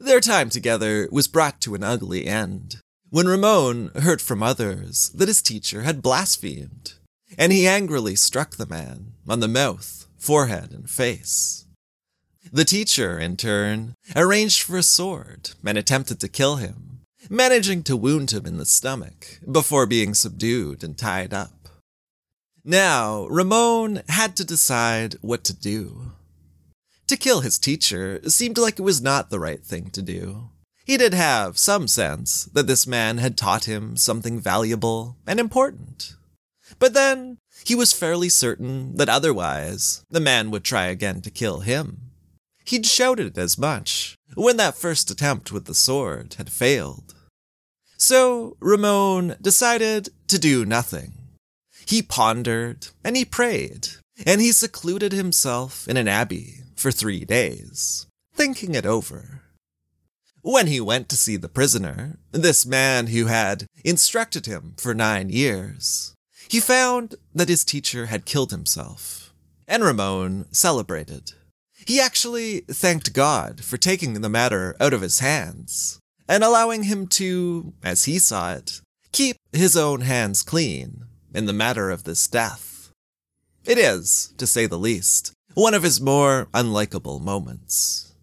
Their 0.00 0.20
time 0.20 0.50
together 0.50 1.08
was 1.12 1.28
brought 1.28 1.60
to 1.62 1.74
an 1.74 1.84
ugly 1.84 2.26
end 2.26 2.80
when 3.10 3.28
Ramon 3.28 3.92
heard 3.94 4.20
from 4.20 4.42
others 4.42 5.10
that 5.14 5.28
his 5.28 5.40
teacher 5.40 5.82
had 5.82 6.02
blasphemed, 6.02 6.94
and 7.38 7.52
he 7.52 7.64
angrily 7.64 8.16
struck 8.16 8.56
the 8.56 8.66
man 8.66 9.12
on 9.28 9.38
the 9.38 9.46
mouth, 9.46 10.03
forehead, 10.24 10.72
and 10.72 10.88
face. 10.88 11.66
The 12.50 12.64
teacher, 12.64 13.18
in 13.18 13.36
turn, 13.36 13.94
arranged 14.16 14.62
for 14.62 14.78
a 14.78 14.82
sword 14.82 15.50
and 15.64 15.76
attempted 15.76 16.18
to 16.20 16.28
kill 16.28 16.56
him, 16.56 17.00
managing 17.28 17.82
to 17.84 17.96
wound 17.96 18.30
him 18.32 18.46
in 18.46 18.56
the 18.56 18.64
stomach 18.64 19.40
before 19.50 19.86
being 19.86 20.14
subdued 20.14 20.82
and 20.82 20.96
tied 20.96 21.34
up. 21.34 21.68
Now, 22.64 23.26
Ramon 23.26 24.02
had 24.08 24.34
to 24.36 24.44
decide 24.44 25.16
what 25.20 25.44
to 25.44 25.52
do. 25.52 26.12
To 27.08 27.16
kill 27.18 27.40
his 27.40 27.58
teacher 27.58 28.20
seemed 28.26 28.56
like 28.56 28.78
it 28.78 28.82
was 28.82 29.02
not 29.02 29.28
the 29.28 29.38
right 29.38 29.62
thing 29.62 29.90
to 29.90 30.00
do. 30.00 30.48
He 30.86 30.96
did 30.96 31.12
have 31.12 31.58
some 31.58 31.86
sense 31.86 32.44
that 32.54 32.66
this 32.66 32.86
man 32.86 33.18
had 33.18 33.36
taught 33.36 33.64
him 33.64 33.98
something 33.98 34.40
valuable 34.40 35.16
and 35.26 35.38
important. 35.38 36.14
But 36.78 36.94
then, 36.94 37.38
he 37.64 37.74
was 37.74 37.92
fairly 37.92 38.28
certain 38.28 38.96
that 38.96 39.08
otherwise, 39.08 40.04
the 40.10 40.20
man 40.20 40.50
would 40.50 40.64
try 40.64 40.86
again 40.86 41.20
to 41.22 41.30
kill 41.30 41.60
him. 41.60 42.10
He'd 42.64 42.86
shouted 42.86 43.38
as 43.38 43.58
much 43.58 44.16
when 44.34 44.56
that 44.56 44.76
first 44.76 45.10
attempt 45.10 45.52
with 45.52 45.66
the 45.66 45.74
sword 45.74 46.34
had 46.34 46.50
failed. 46.50 47.14
So, 47.96 48.56
Ramon 48.60 49.36
decided 49.40 50.08
to 50.28 50.38
do 50.38 50.64
nothing. 50.64 51.12
He 51.86 52.02
pondered 52.02 52.88
and 53.04 53.16
he 53.16 53.24
prayed, 53.24 53.88
and 54.26 54.40
he 54.40 54.52
secluded 54.52 55.12
himself 55.12 55.86
in 55.88 55.96
an 55.96 56.08
abbey 56.08 56.62
for 56.74 56.90
three 56.90 57.24
days, 57.24 58.06
thinking 58.34 58.74
it 58.74 58.86
over. 58.86 59.42
When 60.42 60.66
he 60.66 60.80
went 60.80 61.08
to 61.08 61.16
see 61.16 61.36
the 61.36 61.48
prisoner, 61.48 62.18
this 62.32 62.66
man 62.66 63.06
who 63.08 63.26
had 63.26 63.66
instructed 63.84 64.46
him 64.46 64.74
for 64.76 64.94
nine 64.94 65.30
years, 65.30 66.13
he 66.48 66.60
found 66.60 67.16
that 67.34 67.48
his 67.48 67.64
teacher 67.64 68.06
had 68.06 68.24
killed 68.24 68.50
himself, 68.50 69.32
and 69.66 69.82
Ramon 69.82 70.46
celebrated. 70.50 71.32
He 71.86 72.00
actually 72.00 72.60
thanked 72.60 73.12
God 73.12 73.62
for 73.62 73.76
taking 73.76 74.14
the 74.14 74.28
matter 74.28 74.76
out 74.80 74.92
of 74.92 75.02
his 75.02 75.18
hands 75.18 75.98
and 76.28 76.42
allowing 76.42 76.84
him 76.84 77.06
to, 77.08 77.74
as 77.82 78.04
he 78.04 78.18
saw 78.18 78.54
it, 78.54 78.80
keep 79.12 79.36
his 79.52 79.76
own 79.76 80.00
hands 80.00 80.42
clean 80.42 81.04
in 81.34 81.46
the 81.46 81.52
matter 81.52 81.90
of 81.90 82.04
this 82.04 82.26
death. 82.26 82.90
It 83.64 83.78
is, 83.78 84.32
to 84.38 84.46
say 84.46 84.66
the 84.66 84.78
least, 84.78 85.32
one 85.54 85.74
of 85.74 85.82
his 85.82 86.00
more 86.00 86.48
unlikable 86.52 87.20
moments. 87.20 88.14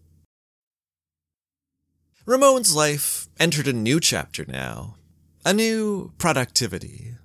Ramon's 2.26 2.74
life 2.74 3.28
entered 3.40 3.66
a 3.66 3.72
new 3.72 3.98
chapter 3.98 4.44
now, 4.46 4.96
a 5.44 5.52
new 5.52 6.12
productivity. 6.18 7.16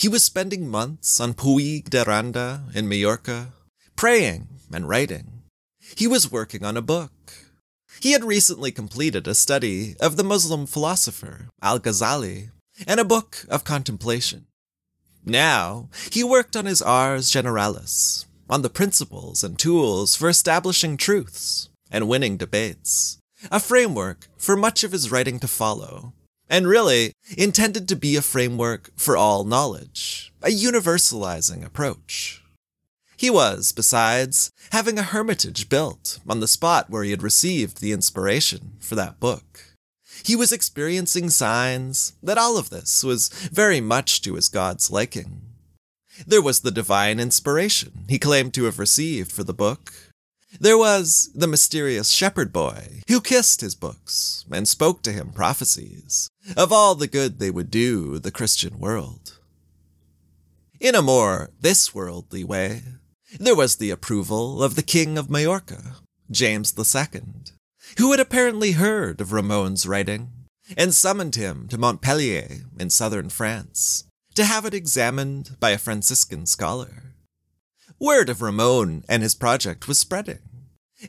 He 0.00 0.08
was 0.08 0.24
spending 0.24 0.66
months 0.66 1.20
on 1.20 1.34
Puig 1.34 1.90
de 1.90 2.02
Randa 2.04 2.62
in 2.74 2.88
Majorca, 2.88 3.52
praying 3.96 4.48
and 4.72 4.88
writing. 4.88 5.42
he 5.94 6.06
was 6.06 6.32
working 6.32 6.64
on 6.64 6.78
a 6.78 6.88
book. 6.96 7.12
He 8.00 8.12
had 8.12 8.24
recently 8.24 8.72
completed 8.72 9.28
a 9.28 9.34
study 9.34 9.96
of 10.00 10.16
the 10.16 10.24
Muslim 10.24 10.64
philosopher 10.64 11.50
Al 11.60 11.78
Ghazali 11.78 12.48
and 12.86 12.98
a 12.98 13.04
book 13.04 13.44
of 13.50 13.64
contemplation. 13.64 14.46
Now, 15.22 15.90
he 16.10 16.24
worked 16.24 16.56
on 16.56 16.64
his 16.64 16.80
Ars 16.80 17.30
Generalis, 17.30 18.24
on 18.48 18.62
the 18.62 18.70
principles 18.70 19.44
and 19.44 19.58
tools 19.58 20.16
for 20.16 20.30
establishing 20.30 20.96
truths 20.96 21.68
and 21.90 22.08
winning 22.08 22.38
debates, 22.38 23.18
a 23.52 23.60
framework 23.60 24.28
for 24.38 24.56
much 24.56 24.82
of 24.82 24.92
his 24.92 25.10
writing 25.12 25.38
to 25.40 25.46
follow, 25.46 26.14
and 26.50 26.66
really 26.66 27.12
intended 27.38 27.88
to 27.88 27.96
be 27.96 28.16
a 28.16 28.22
framework 28.22 28.90
for 28.96 29.16
all 29.16 29.44
knowledge, 29.44 30.32
a 30.42 30.48
universalizing 30.48 31.64
approach. 31.64 32.42
He 33.16 33.30
was, 33.30 33.72
besides, 33.72 34.50
having 34.72 34.98
a 34.98 35.02
hermitage 35.02 35.68
built 35.68 36.18
on 36.28 36.40
the 36.40 36.48
spot 36.48 36.90
where 36.90 37.04
he 37.04 37.12
had 37.12 37.22
received 37.22 37.80
the 37.80 37.92
inspiration 37.92 38.72
for 38.80 38.96
that 38.96 39.20
book. 39.20 39.76
He 40.24 40.34
was 40.34 40.52
experiencing 40.52 41.30
signs 41.30 42.14
that 42.22 42.38
all 42.38 42.58
of 42.58 42.70
this 42.70 43.04
was 43.04 43.28
very 43.28 43.80
much 43.80 44.20
to 44.22 44.34
his 44.34 44.48
God's 44.48 44.90
liking. 44.90 45.42
There 46.26 46.42
was 46.42 46.60
the 46.60 46.70
divine 46.70 47.20
inspiration 47.20 48.04
he 48.08 48.18
claimed 48.18 48.52
to 48.54 48.64
have 48.64 48.78
received 48.78 49.30
for 49.32 49.44
the 49.44 49.54
book. 49.54 49.92
There 50.58 50.78
was 50.78 51.30
the 51.34 51.46
mysterious 51.46 52.10
shepherd 52.10 52.52
boy 52.52 53.02
who 53.08 53.20
kissed 53.20 53.60
his 53.60 53.74
books 53.74 54.44
and 54.50 54.68
spoke 54.68 55.02
to 55.02 55.12
him 55.12 55.30
prophecies 55.30 56.28
of 56.56 56.72
all 56.72 56.94
the 56.94 57.06
good 57.06 57.38
they 57.38 57.50
would 57.50 57.70
do 57.70 58.18
the 58.18 58.32
Christian 58.32 58.78
world. 58.78 59.38
In 60.80 60.94
a 60.94 61.02
more 61.02 61.50
this 61.60 61.94
worldly 61.94 62.42
way, 62.42 62.82
there 63.38 63.54
was 63.54 63.76
the 63.76 63.90
approval 63.90 64.62
of 64.62 64.74
the 64.74 64.82
King 64.82 65.16
of 65.16 65.30
Majorca, 65.30 65.96
James 66.30 66.74
II, 66.76 67.22
who 67.98 68.10
had 68.10 68.20
apparently 68.20 68.72
heard 68.72 69.20
of 69.20 69.32
Ramon's 69.32 69.86
writing 69.86 70.30
and 70.76 70.94
summoned 70.94 71.36
him 71.36 71.68
to 71.68 71.78
Montpellier 71.78 72.62
in 72.78 72.90
southern 72.90 73.28
France 73.28 74.04
to 74.34 74.44
have 74.44 74.64
it 74.64 74.74
examined 74.74 75.56
by 75.60 75.70
a 75.70 75.78
Franciscan 75.78 76.46
scholar. 76.46 77.09
Word 78.02 78.30
of 78.30 78.40
Ramon 78.40 79.04
and 79.10 79.22
his 79.22 79.34
project 79.34 79.86
was 79.86 79.98
spreading, 79.98 80.38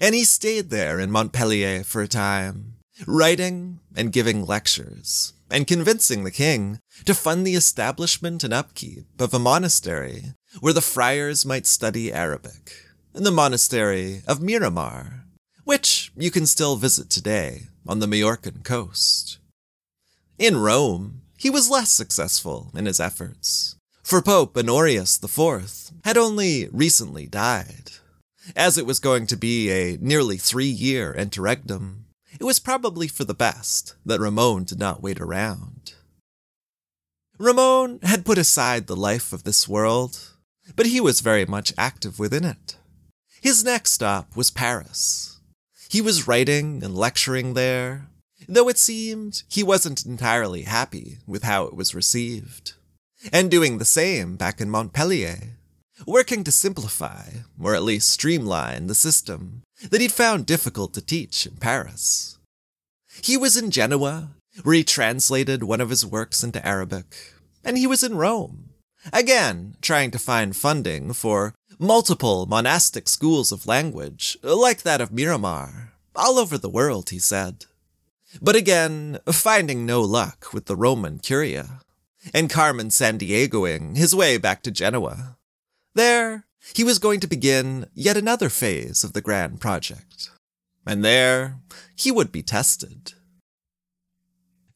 and 0.01 0.13
he 0.13 0.25
stayed 0.25 0.71
there 0.71 0.99
in 0.99 1.09
Montpellier 1.09 1.85
for 1.85 2.01
a 2.01 2.07
time, 2.07 2.73
writing 3.07 3.79
and 3.95 4.11
giving 4.11 4.45
lectures, 4.45 5.31
and 5.49 5.65
convincing 5.65 6.25
the 6.25 6.31
king 6.31 6.79
to 7.05 7.13
fund 7.13 7.47
the 7.47 7.55
establishment 7.55 8.43
and 8.43 8.53
upkeep 8.53 9.05
of 9.21 9.33
a 9.33 9.39
monastery 9.39 10.33
where 10.59 10.73
the 10.73 10.81
friars 10.81 11.45
might 11.45 11.65
study 11.65 12.11
Arabic, 12.11 12.73
in 13.15 13.23
the 13.23 13.31
monastery 13.31 14.21
of 14.27 14.41
Miramar, 14.41 15.23
which 15.63 16.11
you 16.17 16.29
can 16.29 16.45
still 16.45 16.75
visit 16.75 17.09
today 17.09 17.67
on 17.87 17.99
the 17.99 18.05
Majorcan 18.05 18.65
coast. 18.65 19.37
In 20.37 20.57
Rome, 20.57 21.21
he 21.37 21.49
was 21.49 21.69
less 21.69 21.89
successful 21.89 22.69
in 22.75 22.85
his 22.85 22.99
efforts, 22.99 23.77
for 24.03 24.21
Pope 24.21 24.57
Honorius 24.57 25.19
IV 25.23 25.91
had 26.03 26.17
only 26.17 26.67
recently 26.71 27.27
died. 27.27 27.91
As 28.55 28.77
it 28.77 28.85
was 28.85 28.99
going 28.99 29.27
to 29.27 29.37
be 29.37 29.69
a 29.69 29.97
nearly 30.01 30.37
three 30.37 30.65
year 30.65 31.13
interregnum, 31.13 32.05
it 32.39 32.43
was 32.43 32.59
probably 32.59 33.07
for 33.07 33.23
the 33.23 33.33
best 33.33 33.95
that 34.05 34.19
Ramon 34.19 34.63
did 34.63 34.79
not 34.79 35.01
wait 35.01 35.21
around. 35.21 35.93
Ramon 37.37 37.99
had 38.03 38.25
put 38.25 38.37
aside 38.37 38.87
the 38.87 38.95
life 38.95 39.33
of 39.33 39.43
this 39.43 39.67
world, 39.67 40.31
but 40.75 40.87
he 40.87 40.99
was 40.99 41.21
very 41.21 41.45
much 41.45 41.73
active 41.77 42.19
within 42.19 42.43
it. 42.43 42.77
His 43.41 43.63
next 43.63 43.91
stop 43.91 44.35
was 44.35 44.51
Paris, 44.51 45.31
he 45.91 45.99
was 45.99 46.25
writing 46.25 46.85
and 46.85 46.95
lecturing 46.95 47.53
there, 47.53 48.07
though 48.47 48.69
it 48.69 48.77
seemed 48.77 49.43
he 49.49 49.61
wasn't 49.61 50.05
entirely 50.05 50.61
happy 50.61 51.17
with 51.27 51.43
how 51.43 51.65
it 51.65 51.75
was 51.75 51.93
received. 51.93 52.75
And 53.31 53.51
doing 53.51 53.77
the 53.77 53.85
same 53.85 54.35
back 54.35 54.59
in 54.59 54.69
Montpellier, 54.69 55.57
working 56.07 56.43
to 56.43 56.51
simplify, 56.51 57.25
or 57.61 57.75
at 57.75 57.83
least 57.83 58.09
streamline, 58.09 58.87
the 58.87 58.95
system 58.95 59.61
that 59.89 60.01
he'd 60.01 60.11
found 60.11 60.45
difficult 60.45 60.93
to 60.93 61.01
teach 61.01 61.45
in 61.45 61.57
Paris. 61.57 62.37
He 63.21 63.37
was 63.37 63.57
in 63.57 63.71
Genoa, 63.71 64.29
where 64.63 64.75
he 64.75 64.83
translated 64.83 65.63
one 65.63 65.81
of 65.81 65.89
his 65.89 66.05
works 66.05 66.43
into 66.43 66.65
Arabic, 66.65 67.15
and 67.63 67.77
he 67.77 67.85
was 67.85 68.03
in 68.03 68.15
Rome, 68.15 68.69
again 69.13 69.75
trying 69.81 70.11
to 70.11 70.19
find 70.19 70.55
funding 70.55 71.13
for 71.13 71.53
multiple 71.77 72.45
monastic 72.45 73.07
schools 73.07 73.51
of 73.51 73.67
language, 73.67 74.37
like 74.43 74.81
that 74.83 75.01
of 75.01 75.11
Miramar, 75.11 75.93
all 76.15 76.37
over 76.37 76.57
the 76.57 76.69
world, 76.69 77.09
he 77.09 77.19
said. 77.19 77.65
But 78.41 78.55
again, 78.55 79.19
finding 79.31 79.85
no 79.85 80.01
luck 80.01 80.53
with 80.53 80.65
the 80.65 80.75
Roman 80.75 81.19
Curia, 81.19 81.81
and 82.33 82.49
Carmen 82.49 82.89
Sandiegoing 82.89 83.97
his 83.97 84.15
way 84.15 84.37
back 84.37 84.61
to 84.63 84.71
Genoa. 84.71 85.37
There, 85.95 86.45
he 86.73 86.83
was 86.83 86.99
going 86.99 87.19
to 87.21 87.27
begin 87.27 87.87
yet 87.93 88.17
another 88.17 88.49
phase 88.49 89.03
of 89.03 89.13
the 89.13 89.21
grand 89.21 89.59
project. 89.59 90.29
And 90.85 91.03
there, 91.03 91.57
he 91.95 92.11
would 92.11 92.31
be 92.31 92.43
tested. 92.43 93.13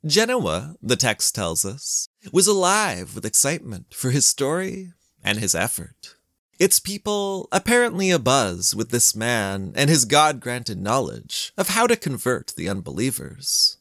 Genoa, 0.06 0.76
the 0.82 0.96
text 0.96 1.34
tells 1.34 1.66
us, 1.66 2.08
was 2.32 2.48
alive 2.48 3.16
with 3.16 3.26
excitement 3.26 3.94
for 3.94 4.12
his 4.12 4.28
story 4.28 4.94
and 5.24 5.40
his 5.40 5.56
effort. 5.56 6.16
Its 6.60 6.80
people 6.80 7.50
apparently 7.52 8.10
abuzz 8.10 8.76
with 8.76 8.90
this 8.90 9.16
man 9.16 9.74
and 9.76 9.90
his 9.90 10.06
God 10.06 10.40
granted 10.40 10.80
knowledge 10.80 11.52
of 11.58 11.70
how 11.70 11.88
to 11.88 11.96
convert 11.96 12.54
the 12.56 12.70
unbelievers. 12.70 13.78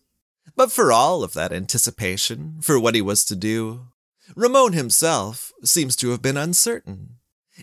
But 0.57 0.71
for 0.71 0.93
all 0.93 1.23
of 1.23 1.33
that 1.35 1.53
anticipation 1.53 2.61
for 2.61 2.79
what 2.79 2.95
he 2.95 3.03
was 3.03 3.25
to 3.27 3.37
do, 3.37 3.89
Ramon 4.37 4.73
himself 4.73 5.53
seems 5.65 5.97
to 5.97 6.11
have 6.11 6.23
been 6.23 6.37
uncertain, 6.37 7.17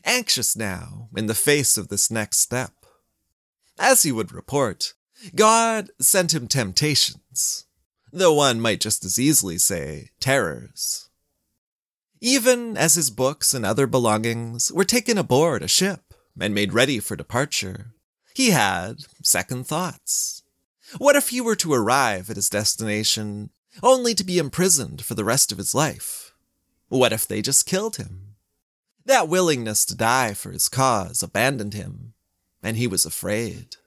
anxious 0.03 0.55
now 0.55 1.09
in 1.15 1.27
the 1.27 1.33
face 1.33 1.77
of 1.77 1.87
this 1.87 2.11
next 2.11 2.39
step. 2.39 2.73
As 3.79 4.03
he 4.03 4.11
would 4.11 4.31
report, 4.31 4.93
God 5.33 5.89
sent 5.99 6.33
him 6.33 6.47
temptations, 6.47 7.65
though 8.11 8.33
one 8.33 8.59
might 8.59 8.81
just 8.81 9.05
as 9.05 9.17
easily 9.17 9.57
say 9.57 10.09
terrors 10.19 11.09
even 12.21 12.77
as 12.77 12.93
his 12.93 13.09
books 13.09 13.53
and 13.53 13.65
other 13.65 13.87
belongings 13.87 14.71
were 14.71 14.85
taken 14.85 15.17
aboard 15.17 15.63
a 15.63 15.67
ship 15.67 16.13
and 16.39 16.53
made 16.53 16.71
ready 16.71 16.99
for 16.99 17.15
departure. 17.15 17.87
He 18.35 18.51
had 18.51 18.97
second 19.23 19.65
thoughts. 19.65 20.40
What 20.97 21.15
if 21.15 21.29
he 21.29 21.41
were 21.41 21.55
to 21.57 21.73
arrive 21.73 22.29
at 22.29 22.35
his 22.35 22.49
destination 22.49 23.49
only 23.81 24.13
to 24.15 24.23
be 24.23 24.37
imprisoned 24.37 25.03
for 25.03 25.15
the 25.15 25.23
rest 25.23 25.51
of 25.51 25.57
his 25.57 25.73
life? 25.73 26.33
What 26.89 27.13
if 27.13 27.27
they 27.27 27.41
just 27.41 27.65
killed 27.65 27.95
him? 27.95 28.35
That 29.05 29.27
willingness 29.27 29.85
to 29.85 29.95
die 29.95 30.33
for 30.33 30.51
his 30.51 30.69
cause 30.69 31.23
abandoned 31.23 31.73
him, 31.73 32.13
and 32.61 32.77
he 32.77 32.87
was 32.87 33.05
afraid. 33.05 33.77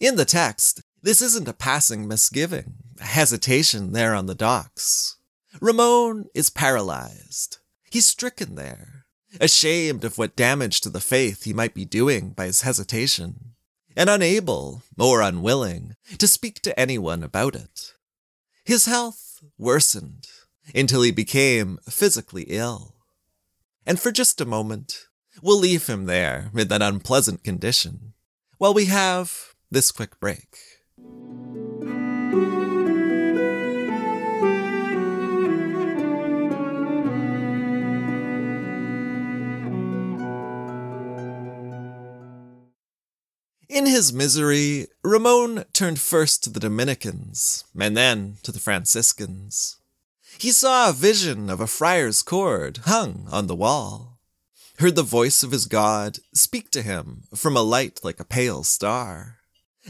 In 0.00 0.16
the 0.16 0.24
text, 0.24 0.82
this 1.02 1.22
isn't 1.22 1.48
a 1.48 1.52
passing 1.52 2.06
misgiving, 2.06 2.74
a 3.00 3.04
hesitation 3.04 3.92
there 3.92 4.14
on 4.14 4.26
the 4.26 4.34
docks. 4.34 5.16
Ramon 5.60 6.26
is 6.34 6.50
paralyzed. 6.50 7.58
He's 7.90 8.06
stricken 8.06 8.54
there, 8.56 9.06
ashamed 9.40 10.04
of 10.04 10.18
what 10.18 10.36
damage 10.36 10.80
to 10.82 10.90
the 10.90 11.00
faith 11.00 11.44
he 11.44 11.52
might 11.52 11.74
be 11.74 11.84
doing 11.84 12.30
by 12.30 12.46
his 12.46 12.62
hesitation, 12.62 13.53
and 13.96 14.10
unable, 14.10 14.82
or 14.98 15.20
unwilling, 15.20 15.94
to 16.18 16.26
speak 16.26 16.60
to 16.62 16.78
anyone 16.78 17.22
about 17.22 17.54
it. 17.54 17.94
His 18.64 18.86
health 18.86 19.42
worsened 19.58 20.26
until 20.74 21.02
he 21.02 21.10
became 21.10 21.78
physically 21.88 22.44
ill. 22.48 22.94
And 23.86 24.00
for 24.00 24.10
just 24.10 24.40
a 24.40 24.46
moment, 24.46 25.06
we'll 25.42 25.58
leave 25.58 25.86
him 25.86 26.06
there 26.06 26.50
in 26.54 26.68
that 26.68 26.82
unpleasant 26.82 27.44
condition 27.44 28.14
while 28.58 28.72
we 28.72 28.86
have 28.86 29.54
this 29.70 29.92
quick 29.92 30.18
break. 30.20 30.58
In 43.74 43.86
his 43.86 44.12
misery, 44.12 44.86
Ramon 45.02 45.64
turned 45.72 45.98
first 45.98 46.44
to 46.44 46.50
the 46.50 46.60
Dominicans, 46.60 47.64
and 47.76 47.96
then 47.96 48.36
to 48.44 48.52
the 48.52 48.60
Franciscans. 48.60 49.78
He 50.38 50.52
saw 50.52 50.88
a 50.88 50.92
vision 50.92 51.50
of 51.50 51.58
a 51.58 51.66
friar's 51.66 52.22
cord 52.22 52.82
hung 52.84 53.26
on 53.32 53.48
the 53.48 53.56
wall, 53.56 54.20
heard 54.78 54.94
the 54.94 55.02
voice 55.02 55.42
of 55.42 55.50
his 55.50 55.66
God 55.66 56.20
speak 56.32 56.70
to 56.70 56.82
him 56.82 57.24
from 57.34 57.56
a 57.56 57.62
light 57.62 57.98
like 58.04 58.20
a 58.20 58.24
pale 58.24 58.62
star. 58.62 59.38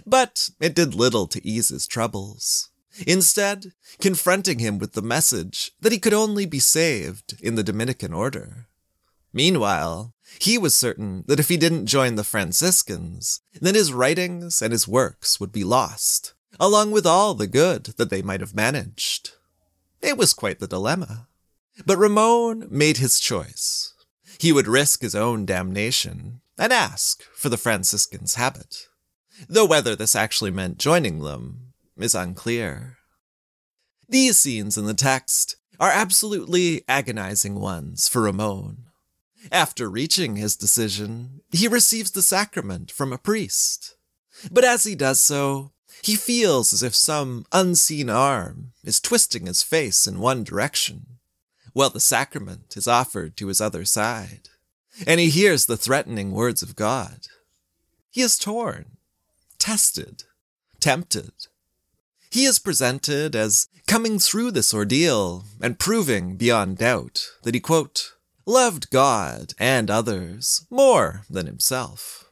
But 0.07 0.49
it 0.59 0.75
did 0.75 0.95
little 0.95 1.27
to 1.27 1.47
ease 1.47 1.69
his 1.69 1.87
troubles, 1.87 2.71
instead, 3.07 3.75
confronting 4.01 4.61
him 4.61 4.79
with 4.79 4.95
the 4.95 5.03
message 5.03 5.73
that 5.83 5.93
he 5.93 5.99
could 5.99 6.15
only 6.15 6.47
be 6.47 6.59
saved 6.59 7.35
in 7.43 7.55
the 7.55 7.63
Dominican 7.63 8.15
order. 8.15 8.67
Meanwhile, 9.35 10.14
He 10.39 10.59
was 10.59 10.77
certain 10.77 11.25
that 11.27 11.41
if 11.41 11.49
he 11.49 11.57
didn't 11.57 11.87
join 11.87 12.15
the 12.15 12.25
Franciscans, 12.25 13.41
then 13.61 13.75
his 13.75 13.93
writings 13.93 14.63
and 14.63 14.73
his 14.73 14.89
works 14.89 15.39
would 15.39 15.53
be 15.53 15.65
lost, 15.65 16.35
along 16.59 16.91
with 16.91 17.07
all 17.07 17.35
the 17.35 17.47
good 17.47 17.85
that 17.97 18.11
they 18.11 18.23
might 18.23 18.41
have 18.41 18.55
managed. 18.55 19.33
It 20.01 20.17
was 20.17 20.35
quite 20.35 20.61
the 20.61 20.67
dilemma. 20.67 21.29
But 21.87 21.99
Ramon 21.99 22.69
made 22.71 22.99
his 22.99 23.19
choice. 23.19 23.95
He 24.39 24.53
would 24.53 24.69
risk 24.69 25.03
his 25.03 25.15
own 25.15 25.47
damnation 25.47 26.41
and 26.57 26.73
ask 26.73 27.23
for 27.35 27.49
the 27.49 27.57
Franciscans' 27.57 28.37
habit, 28.37 28.89
though 29.49 29.65
whether 29.65 29.97
this 29.97 30.15
actually 30.15 30.51
meant 30.51 30.79
joining 30.79 31.21
them 31.21 31.73
is 31.97 32.15
unclear. 32.15 32.99
These 34.09 34.39
scenes 34.39 34.77
in 34.77 34.87
the 34.87 34.95
text 34.95 35.57
are 35.81 35.91
absolutely 35.91 36.85
agonizing 36.89 37.57
ones 37.57 38.09
for 38.09 38.23
Ramon. 38.23 38.84
After 39.53 39.89
reaching 39.89 40.37
his 40.37 40.57
decision, 40.57 41.41
he 41.51 41.69
receives 41.69 42.11
the 42.11 42.23
sacrament 42.23 42.91
from 42.91 43.13
a 43.13 43.19
priest. 43.19 43.97
But 44.51 44.65
as 44.65 44.85
he 44.85 44.95
does 44.95 45.21
so, 45.21 45.73
he 46.03 46.17
feels 46.17 46.73
as 46.73 46.83
if 46.83 46.95
some 46.95 47.47
unseen 47.53 48.11
arm 48.11 48.73
is 48.83 49.01
twisting 49.01 49.47
his 49.47 49.63
face 49.63 50.07
in 50.07 50.19
one 50.19 50.45
direction, 50.45 51.19
while 51.73 51.91
the 51.91 52.01
sacrament 52.01 52.77
is 52.77 52.89
offered 52.89 53.37
to 53.37 53.49
his 53.49 53.61
other 53.61 53.85
side, 53.85 54.49
and 55.07 55.21
he 55.21 55.31
hears 55.31 55.67
the 55.67 55.77
threatening 55.77 56.33
words 56.33 56.63
of 56.63 56.77
God. 56.77 57.27
He 58.11 58.21
is 58.21 58.39
torn, 58.39 58.97
tested, 59.59 60.25
tempted. 60.81 61.33
He 62.31 62.45
is 62.45 62.59
presented 62.59 63.35
as 63.35 63.69
coming 63.87 64.19
through 64.19 64.51
this 64.51 64.75
ordeal 64.75 65.45
and 65.61 65.79
proving 65.79 66.37
beyond 66.37 66.79
doubt 66.79 67.27
that 67.45 67.55
he, 67.55 67.61
quote, 67.61 68.13
loved 68.47 68.91
God 68.91 69.55
and 69.59 69.91
others 69.91 70.67
more 70.71 71.23
than 71.31 71.47
himself. 71.47 72.31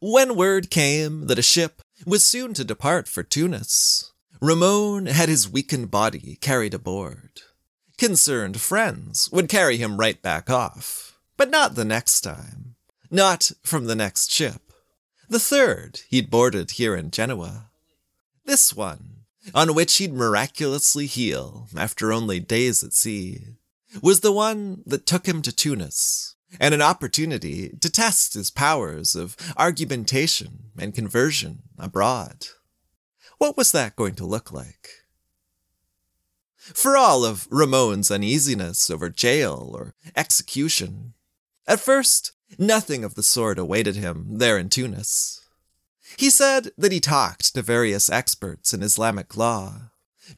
When 0.00 0.36
word 0.36 0.70
came 0.70 1.26
that 1.26 1.38
a 1.38 1.42
ship 1.42 1.82
was 2.06 2.24
soon 2.24 2.54
to 2.54 2.64
depart 2.64 3.08
for 3.08 3.22
Tunis, 3.22 4.12
Ramon 4.40 5.06
had 5.06 5.28
his 5.28 5.48
weakened 5.48 5.90
body 5.90 6.38
carried 6.40 6.74
aboard. 6.74 7.40
Concerned 7.96 8.60
friends 8.60 9.28
would 9.32 9.48
carry 9.48 9.76
him 9.76 9.96
right 9.96 10.22
back 10.22 10.48
off, 10.48 11.18
but 11.36 11.50
not 11.50 11.74
the 11.74 11.84
next 11.84 12.20
time, 12.20 12.76
not 13.10 13.50
from 13.64 13.86
the 13.86 13.96
next 13.96 14.30
ship. 14.30 14.72
The 15.28 15.40
third 15.40 16.02
he'd 16.08 16.30
boarded 16.30 16.72
here 16.72 16.94
in 16.94 17.10
Genoa. 17.10 17.70
This 18.44 18.74
one, 18.74 19.24
on 19.52 19.74
which 19.74 19.96
he'd 19.96 20.12
miraculously 20.12 21.06
heal 21.06 21.68
after 21.76 22.12
only 22.12 22.38
days 22.38 22.84
at 22.84 22.92
sea, 22.92 23.56
was 24.02 24.20
the 24.20 24.32
one 24.32 24.82
that 24.86 25.06
took 25.06 25.26
him 25.26 25.42
to 25.42 25.52
Tunis, 25.52 26.36
and 26.60 26.74
an 26.74 26.82
opportunity 26.82 27.76
to 27.80 27.90
test 27.90 28.34
his 28.34 28.50
powers 28.50 29.14
of 29.14 29.36
argumentation 29.56 30.70
and 30.78 30.94
conversion 30.94 31.62
abroad. 31.78 32.46
What 33.38 33.56
was 33.56 33.72
that 33.72 33.96
going 33.96 34.14
to 34.16 34.26
look 34.26 34.52
like? 34.52 34.88
For 36.56 36.96
all 36.96 37.24
of 37.24 37.46
Ramon's 37.50 38.10
uneasiness 38.10 38.90
over 38.90 39.08
jail 39.08 39.70
or 39.74 39.94
execution, 40.16 41.14
at 41.66 41.80
first, 41.80 42.32
nothing 42.58 43.04
of 43.04 43.14
the 43.14 43.22
sort 43.22 43.58
awaited 43.58 43.96
him 43.96 44.38
there 44.38 44.58
in 44.58 44.68
Tunis. 44.68 45.40
He 46.16 46.30
said 46.30 46.72
that 46.76 46.92
he 46.92 47.00
talked 47.00 47.54
to 47.54 47.62
various 47.62 48.10
experts 48.10 48.72
in 48.72 48.82
Islamic 48.82 49.36
law, 49.36 49.90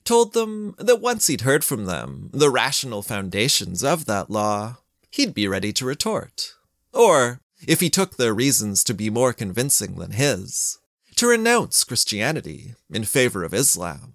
told 0.04 0.32
them 0.32 0.74
that 0.78 1.00
once 1.00 1.26
he'd 1.26 1.42
heard 1.42 1.64
from 1.64 1.86
them 1.86 2.30
the 2.32 2.50
rational 2.50 3.02
foundations 3.02 3.82
of 3.82 4.04
that 4.06 4.30
law, 4.30 4.78
he'd 5.10 5.34
be 5.34 5.48
ready 5.48 5.72
to 5.72 5.84
retort. 5.84 6.54
Or, 6.92 7.40
if 7.66 7.80
he 7.80 7.90
took 7.90 8.16
their 8.16 8.34
reasons 8.34 8.84
to 8.84 8.94
be 8.94 9.10
more 9.10 9.32
convincing 9.32 9.96
than 9.96 10.12
his, 10.12 10.78
to 11.16 11.26
renounce 11.26 11.84
Christianity 11.84 12.74
in 12.90 13.04
favor 13.04 13.44
of 13.44 13.52
Islam. 13.52 14.14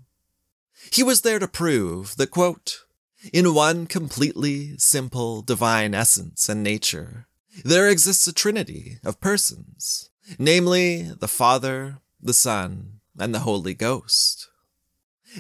He 0.92 1.04
was 1.04 1.22
there 1.22 1.40
to 1.40 1.48
prove 1.48 2.16
that, 2.18 2.32
quote, 2.32 2.86
in 3.34 3.54
one 3.54 3.88
completely 3.88 4.78
simple 4.78 5.42
divine 5.42 5.94
essence 5.94 6.48
and 6.48 6.64
nature, 6.64 7.28
there 7.64 7.90
exists 7.90 8.28
a 8.28 8.34
trinity 8.34 8.98
of 9.04 9.22
persons, 9.22 10.10
namely 10.38 11.04
the 11.04 11.28
Father, 11.28 12.00
the 12.22 12.34
Son, 12.34 13.00
and 13.18 13.34
the 13.34 13.40
Holy 13.40 13.74
Ghost. 13.74 14.50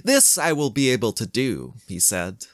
This 0.03 0.38
I 0.38 0.51
will 0.51 0.69
be 0.69 0.89
able 0.89 1.13
to 1.13 1.25
do, 1.25 1.75
he 1.88 1.99
said, 1.99 2.45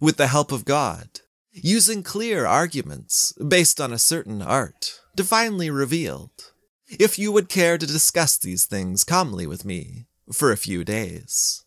with 0.00 0.16
the 0.16 0.28
help 0.28 0.52
of 0.52 0.64
God, 0.64 1.20
using 1.52 2.02
clear 2.02 2.46
arguments 2.46 3.32
based 3.32 3.80
on 3.80 3.92
a 3.92 3.98
certain 3.98 4.42
art, 4.42 5.00
divinely 5.16 5.70
revealed, 5.70 6.52
if 6.88 7.18
you 7.18 7.32
would 7.32 7.48
care 7.48 7.78
to 7.78 7.86
discuss 7.86 8.36
these 8.36 8.64
things 8.64 9.04
calmly 9.04 9.46
with 9.46 9.64
me 9.64 10.06
for 10.32 10.50
a 10.50 10.56
few 10.56 10.84
days. 10.84 11.64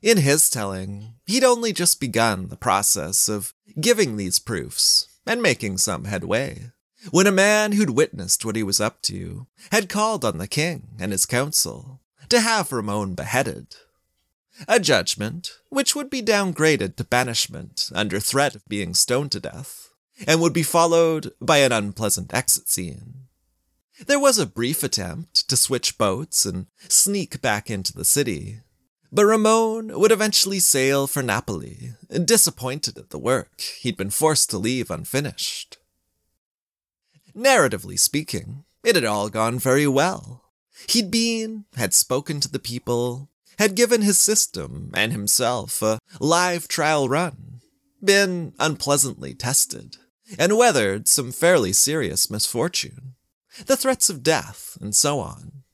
In 0.00 0.18
his 0.18 0.48
telling, 0.48 1.14
he'd 1.26 1.44
only 1.44 1.72
just 1.72 2.00
begun 2.00 2.48
the 2.48 2.56
process 2.56 3.28
of 3.28 3.52
giving 3.80 4.16
these 4.16 4.38
proofs 4.38 5.08
and 5.26 5.42
making 5.42 5.78
some 5.78 6.04
headway, 6.04 6.70
when 7.10 7.26
a 7.26 7.32
man 7.32 7.72
who'd 7.72 7.90
witnessed 7.90 8.44
what 8.44 8.56
he 8.56 8.62
was 8.62 8.80
up 8.80 9.02
to 9.02 9.46
had 9.72 9.88
called 9.88 10.24
on 10.24 10.38
the 10.38 10.46
king 10.46 10.88
and 11.00 11.12
his 11.12 11.26
council 11.26 12.00
to 12.30 12.40
have 12.40 12.72
Ramon 12.72 13.14
beheaded 13.14 13.76
a 14.66 14.80
judgment 14.80 15.52
which 15.68 15.94
would 15.94 16.10
be 16.10 16.22
downgraded 16.22 16.96
to 16.96 17.04
banishment 17.04 17.90
under 17.94 18.18
threat 18.18 18.54
of 18.54 18.66
being 18.66 18.94
stoned 18.94 19.30
to 19.32 19.40
death, 19.40 19.90
and 20.26 20.40
would 20.40 20.52
be 20.52 20.62
followed 20.62 21.32
by 21.40 21.58
an 21.58 21.70
unpleasant 21.70 22.34
exit 22.34 22.68
scene. 22.68 23.26
There 24.06 24.18
was 24.18 24.38
a 24.38 24.46
brief 24.46 24.82
attempt 24.82 25.48
to 25.48 25.56
switch 25.56 25.98
boats 25.98 26.44
and 26.44 26.66
sneak 26.88 27.40
back 27.40 27.70
into 27.70 27.92
the 27.92 28.04
city, 28.04 28.60
but 29.12 29.26
Ramon 29.26 29.98
would 29.98 30.12
eventually 30.12 30.60
sail 30.60 31.06
for 31.06 31.22
Napoli, 31.22 31.92
disappointed 32.24 32.98
at 32.98 33.10
the 33.10 33.18
work 33.18 33.60
he'd 33.80 33.96
been 33.96 34.10
forced 34.10 34.50
to 34.50 34.58
leave 34.58 34.90
unfinished. 34.90 35.78
Narratively 37.34 37.98
speaking, 37.98 38.64
it 38.84 38.96
had 38.96 39.04
all 39.04 39.28
gone 39.28 39.58
very 39.58 39.86
well. 39.86 40.47
He'd 40.86 41.10
been, 41.10 41.64
had 41.76 41.94
spoken 41.94 42.40
to 42.40 42.48
the 42.48 42.58
people, 42.58 43.30
had 43.58 43.74
given 43.74 44.02
his 44.02 44.20
system 44.20 44.90
and 44.94 45.12
himself 45.12 45.82
a 45.82 45.98
live 46.20 46.68
trial 46.68 47.08
run, 47.08 47.60
been 48.02 48.52
unpleasantly 48.58 49.34
tested, 49.34 49.96
and 50.38 50.56
weathered 50.56 51.08
some 51.08 51.32
fairly 51.32 51.72
serious 51.72 52.30
misfortune, 52.30 53.14
the 53.66 53.76
threats 53.76 54.08
of 54.08 54.22
death, 54.22 54.78
and 54.80 54.94
so 54.94 55.18
on. 55.18 55.64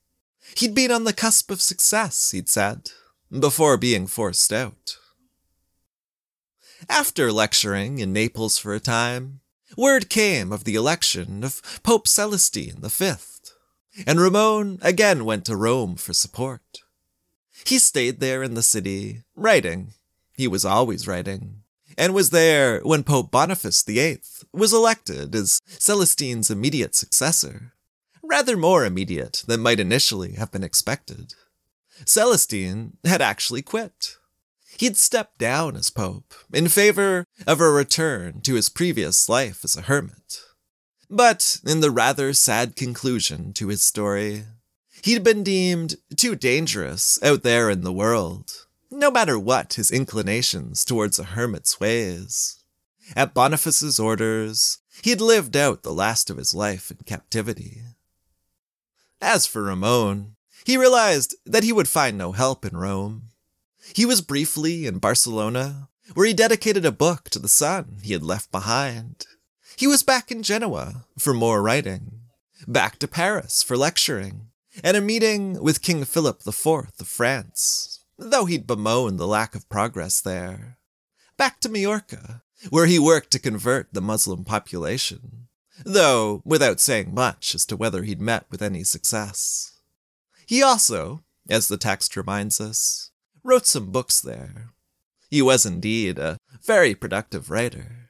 He'd 0.56 0.74
been 0.74 0.90
on 0.90 1.04
the 1.04 1.12
cusp 1.12 1.50
of 1.50 1.60
success, 1.60 2.30
he'd 2.30 2.48
said, 2.48 2.90
before 3.30 3.76
being 3.76 4.06
forced 4.06 4.52
out. 4.52 4.96
After 6.88 7.32
lecturing 7.32 7.98
in 7.98 8.12
Naples 8.12 8.58
for 8.58 8.74
a 8.74 8.80
time, 8.80 9.40
word 9.76 10.08
came 10.08 10.52
of 10.52 10.64
the 10.64 10.74
election 10.74 11.42
of 11.42 11.60
Pope 11.82 12.06
Celestine 12.06 12.80
V, 12.80 13.14
and 14.06 14.20
Ramon 14.20 14.78
again 14.82 15.24
went 15.24 15.44
to 15.46 15.56
Rome 15.56 15.96
for 15.96 16.12
support. 16.12 16.80
He 17.64 17.78
stayed 17.78 18.20
there 18.20 18.42
in 18.42 18.54
the 18.54 18.62
city, 18.62 19.22
writing. 19.34 19.94
He 20.36 20.48
was 20.48 20.64
always 20.64 21.06
writing, 21.06 21.62
and 21.96 22.12
was 22.12 22.30
there 22.30 22.80
when 22.80 23.04
Pope 23.04 23.30
Boniface 23.30 23.82
VIII 23.82 24.20
was 24.52 24.72
elected 24.72 25.34
as 25.34 25.60
Celestine's 25.66 26.50
immediate 26.50 26.94
successor, 26.94 27.72
rather 28.22 28.56
more 28.56 28.84
immediate 28.84 29.44
than 29.46 29.60
might 29.60 29.80
initially 29.80 30.32
have 30.32 30.50
been 30.50 30.64
expected. 30.64 31.34
Celestine 32.04 32.96
had 33.04 33.22
actually 33.22 33.62
quit. 33.62 34.16
He'd 34.78 34.96
stepped 34.96 35.38
down 35.38 35.76
as 35.76 35.90
pope 35.90 36.34
in 36.52 36.68
favor 36.68 37.26
of 37.46 37.60
a 37.60 37.70
return 37.70 38.40
to 38.40 38.54
his 38.54 38.68
previous 38.68 39.28
life 39.28 39.64
as 39.64 39.76
a 39.76 39.82
hermit. 39.82 40.40
But 41.14 41.60
in 41.64 41.80
the 41.80 41.90
rather 41.90 42.32
sad 42.32 42.76
conclusion 42.76 43.52
to 43.54 43.68
his 43.68 43.82
story, 43.82 44.44
He'd 45.04 45.22
been 45.22 45.42
deemed 45.42 45.96
too 46.16 46.34
dangerous 46.34 47.22
out 47.22 47.42
there 47.42 47.68
in 47.68 47.82
the 47.82 47.92
world, 47.92 48.66
no 48.90 49.10
matter 49.10 49.38
what 49.38 49.74
his 49.74 49.90
inclinations 49.90 50.82
towards 50.82 51.18
a 51.18 51.24
hermit's 51.24 51.78
ways. 51.78 52.64
At 53.14 53.34
Boniface's 53.34 54.00
orders, 54.00 54.78
he'd 55.02 55.20
lived 55.20 55.58
out 55.58 55.82
the 55.82 55.92
last 55.92 56.30
of 56.30 56.38
his 56.38 56.54
life 56.54 56.90
in 56.90 56.96
captivity. 57.04 57.82
As 59.20 59.46
for 59.46 59.64
Ramon, 59.64 60.36
he 60.64 60.78
realized 60.78 61.36
that 61.44 61.64
he 61.64 61.72
would 61.72 61.86
find 61.86 62.16
no 62.16 62.32
help 62.32 62.64
in 62.64 62.74
Rome. 62.74 63.24
He 63.94 64.06
was 64.06 64.22
briefly 64.22 64.86
in 64.86 65.00
Barcelona, 65.00 65.90
where 66.14 66.26
he 66.26 66.32
dedicated 66.32 66.86
a 66.86 66.90
book 66.90 67.28
to 67.28 67.38
the 67.38 67.46
son 67.46 67.98
he 68.02 68.14
had 68.14 68.22
left 68.22 68.50
behind. 68.50 69.26
He 69.76 69.86
was 69.86 70.02
back 70.02 70.30
in 70.30 70.42
Genoa 70.42 71.06
for 71.18 71.34
more 71.34 71.62
writing, 71.62 72.20
back 72.66 72.98
to 73.00 73.08
Paris 73.08 73.62
for 73.62 73.76
lecturing, 73.76 74.48
and 74.82 74.96
a 74.96 75.00
meeting 75.00 75.62
with 75.62 75.82
King 75.82 76.04
Philip 76.04 76.40
IV 76.46 76.66
of 76.66 77.08
France, 77.08 78.04
though 78.18 78.44
he'd 78.44 78.66
bemoan 78.66 79.16
the 79.16 79.26
lack 79.26 79.54
of 79.54 79.68
progress 79.68 80.20
there. 80.20 80.78
Back 81.36 81.60
to 81.60 81.68
Majorca, 81.68 82.42
where 82.70 82.86
he 82.86 82.98
worked 82.98 83.30
to 83.32 83.38
convert 83.38 83.92
the 83.92 84.00
Muslim 84.00 84.44
population, 84.44 85.48
though 85.84 86.40
without 86.44 86.80
saying 86.80 87.12
much 87.12 87.54
as 87.54 87.66
to 87.66 87.76
whether 87.76 88.04
he'd 88.04 88.20
met 88.20 88.46
with 88.50 88.62
any 88.62 88.84
success. 88.84 89.72
He 90.46 90.62
also, 90.62 91.22
as 91.48 91.68
the 91.68 91.76
text 91.76 92.16
reminds 92.16 92.60
us, 92.60 93.10
wrote 93.42 93.66
some 93.66 93.90
books 93.90 94.20
there. 94.20 94.70
He 95.30 95.42
was 95.42 95.66
indeed 95.66 96.18
a 96.18 96.38
very 96.62 96.94
productive 96.94 97.50
writer. 97.50 98.03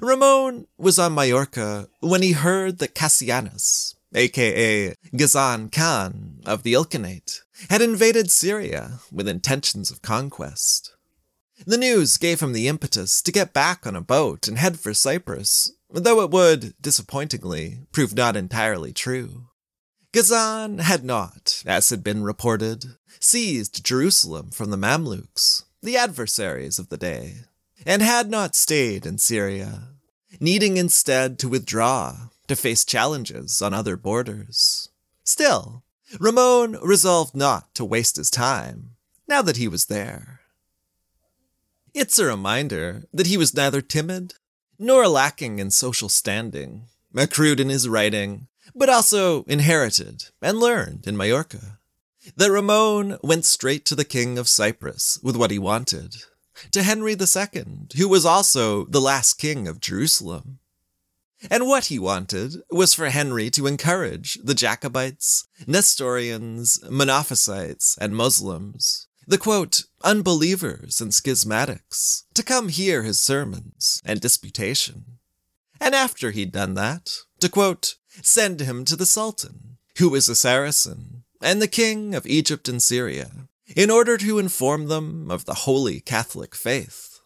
Ramon 0.00 0.66
was 0.76 0.98
on 0.98 1.14
Majorca 1.14 1.88
when 2.00 2.22
he 2.22 2.32
heard 2.32 2.78
that 2.78 2.94
Cassanus, 2.94 3.94
aka 4.14 4.94
Ghazan 5.16 5.70
Khan 5.70 6.40
of 6.44 6.62
the 6.62 6.74
Ilkhanate, 6.74 7.40
had 7.70 7.82
invaded 7.82 8.30
Syria 8.30 9.00
with 9.10 9.28
intentions 9.28 9.90
of 9.90 10.02
conquest. 10.02 10.94
The 11.66 11.78
news 11.78 12.18
gave 12.18 12.40
him 12.40 12.52
the 12.52 12.68
impetus 12.68 13.20
to 13.22 13.32
get 13.32 13.52
back 13.52 13.86
on 13.86 13.96
a 13.96 14.00
boat 14.00 14.46
and 14.46 14.58
head 14.58 14.78
for 14.78 14.94
Cyprus, 14.94 15.72
though 15.90 16.20
it 16.22 16.30
would, 16.30 16.74
disappointingly, 16.80 17.80
prove 17.90 18.14
not 18.14 18.36
entirely 18.36 18.92
true. 18.92 19.48
Ghazan 20.12 20.78
had 20.78 21.04
not, 21.04 21.62
as 21.66 21.90
had 21.90 22.04
been 22.04 22.22
reported, 22.22 22.96
seized 23.20 23.84
Jerusalem 23.84 24.50
from 24.50 24.70
the 24.70 24.78
Mamluks, 24.78 25.64
the 25.82 25.96
adversaries 25.96 26.78
of 26.78 26.88
the 26.88 26.96
day, 26.96 27.34
and 27.86 28.02
had 28.02 28.30
not 28.30 28.54
stayed 28.54 29.06
in 29.06 29.18
Syria, 29.18 29.88
needing 30.40 30.76
instead 30.76 31.38
to 31.38 31.48
withdraw 31.48 32.28
to 32.48 32.56
face 32.56 32.84
challenges 32.84 33.62
on 33.62 33.74
other 33.74 33.96
borders. 33.96 34.88
Still, 35.24 35.82
Ramon 36.18 36.78
resolved 36.82 37.34
not 37.34 37.74
to 37.74 37.84
waste 37.84 38.16
his 38.16 38.30
time, 38.30 38.96
now 39.26 39.42
that 39.42 39.58
he 39.58 39.68
was 39.68 39.86
there. 39.86 40.40
It's 41.94 42.18
a 42.18 42.26
reminder 42.26 43.04
that 43.12 43.26
he 43.26 43.36
was 43.36 43.54
neither 43.54 43.80
timid 43.80 44.34
nor 44.78 45.08
lacking 45.08 45.58
in 45.58 45.70
social 45.70 46.08
standing, 46.08 46.86
accrued 47.14 47.60
in 47.60 47.68
his 47.68 47.88
writing, 47.88 48.46
but 48.74 48.88
also 48.88 49.42
inherited 49.44 50.24
and 50.40 50.58
learned 50.58 51.06
in 51.06 51.16
Majorca. 51.16 51.78
That 52.36 52.50
Ramon 52.50 53.18
went 53.22 53.44
straight 53.44 53.84
to 53.86 53.94
the 53.94 54.04
king 54.04 54.38
of 54.38 54.48
Cyprus 54.48 55.18
with 55.22 55.36
what 55.36 55.50
he 55.50 55.58
wanted, 55.58 56.16
to 56.72 56.82
Henry 56.82 57.12
II, 57.12 57.88
who 57.96 58.08
was 58.08 58.24
also 58.24 58.84
the 58.86 59.00
last 59.00 59.34
king 59.34 59.68
of 59.68 59.80
Jerusalem. 59.80 60.58
And 61.50 61.66
what 61.66 61.86
he 61.86 61.98
wanted 61.98 62.56
was 62.70 62.94
for 62.94 63.10
Henry 63.10 63.48
to 63.50 63.66
encourage 63.66 64.38
the 64.42 64.54
Jacobites, 64.54 65.46
Nestorians, 65.66 66.80
Monophysites, 66.90 67.96
and 68.00 68.16
Muslims, 68.16 69.06
the 69.26 69.38
quote, 69.38 69.84
unbelievers 70.02 71.00
and 71.00 71.12
schismatics, 71.12 72.24
to 72.34 72.42
come 72.42 72.70
hear 72.70 73.02
his 73.02 73.20
sermons 73.20 74.02
and 74.04 74.20
disputation. 74.20 75.18
And 75.80 75.94
after 75.94 76.32
he'd 76.32 76.50
done 76.50 76.74
that, 76.74 77.10
to 77.40 77.48
quote, 77.48 77.94
send 78.22 78.60
him 78.60 78.84
to 78.86 78.96
the 78.96 79.06
Sultan, 79.06 79.78
who 79.98 80.14
is 80.14 80.28
a 80.28 80.34
Saracen, 80.34 81.24
and 81.40 81.62
the 81.62 81.68
king 81.68 82.14
of 82.14 82.26
Egypt 82.26 82.68
and 82.68 82.82
Syria, 82.82 83.30
in 83.78 83.92
order 83.92 84.18
to 84.18 84.40
inform 84.40 84.88
them 84.88 85.30
of 85.30 85.44
the 85.44 85.54
holy 85.54 86.00
Catholic 86.00 86.56
faith. 86.56 87.20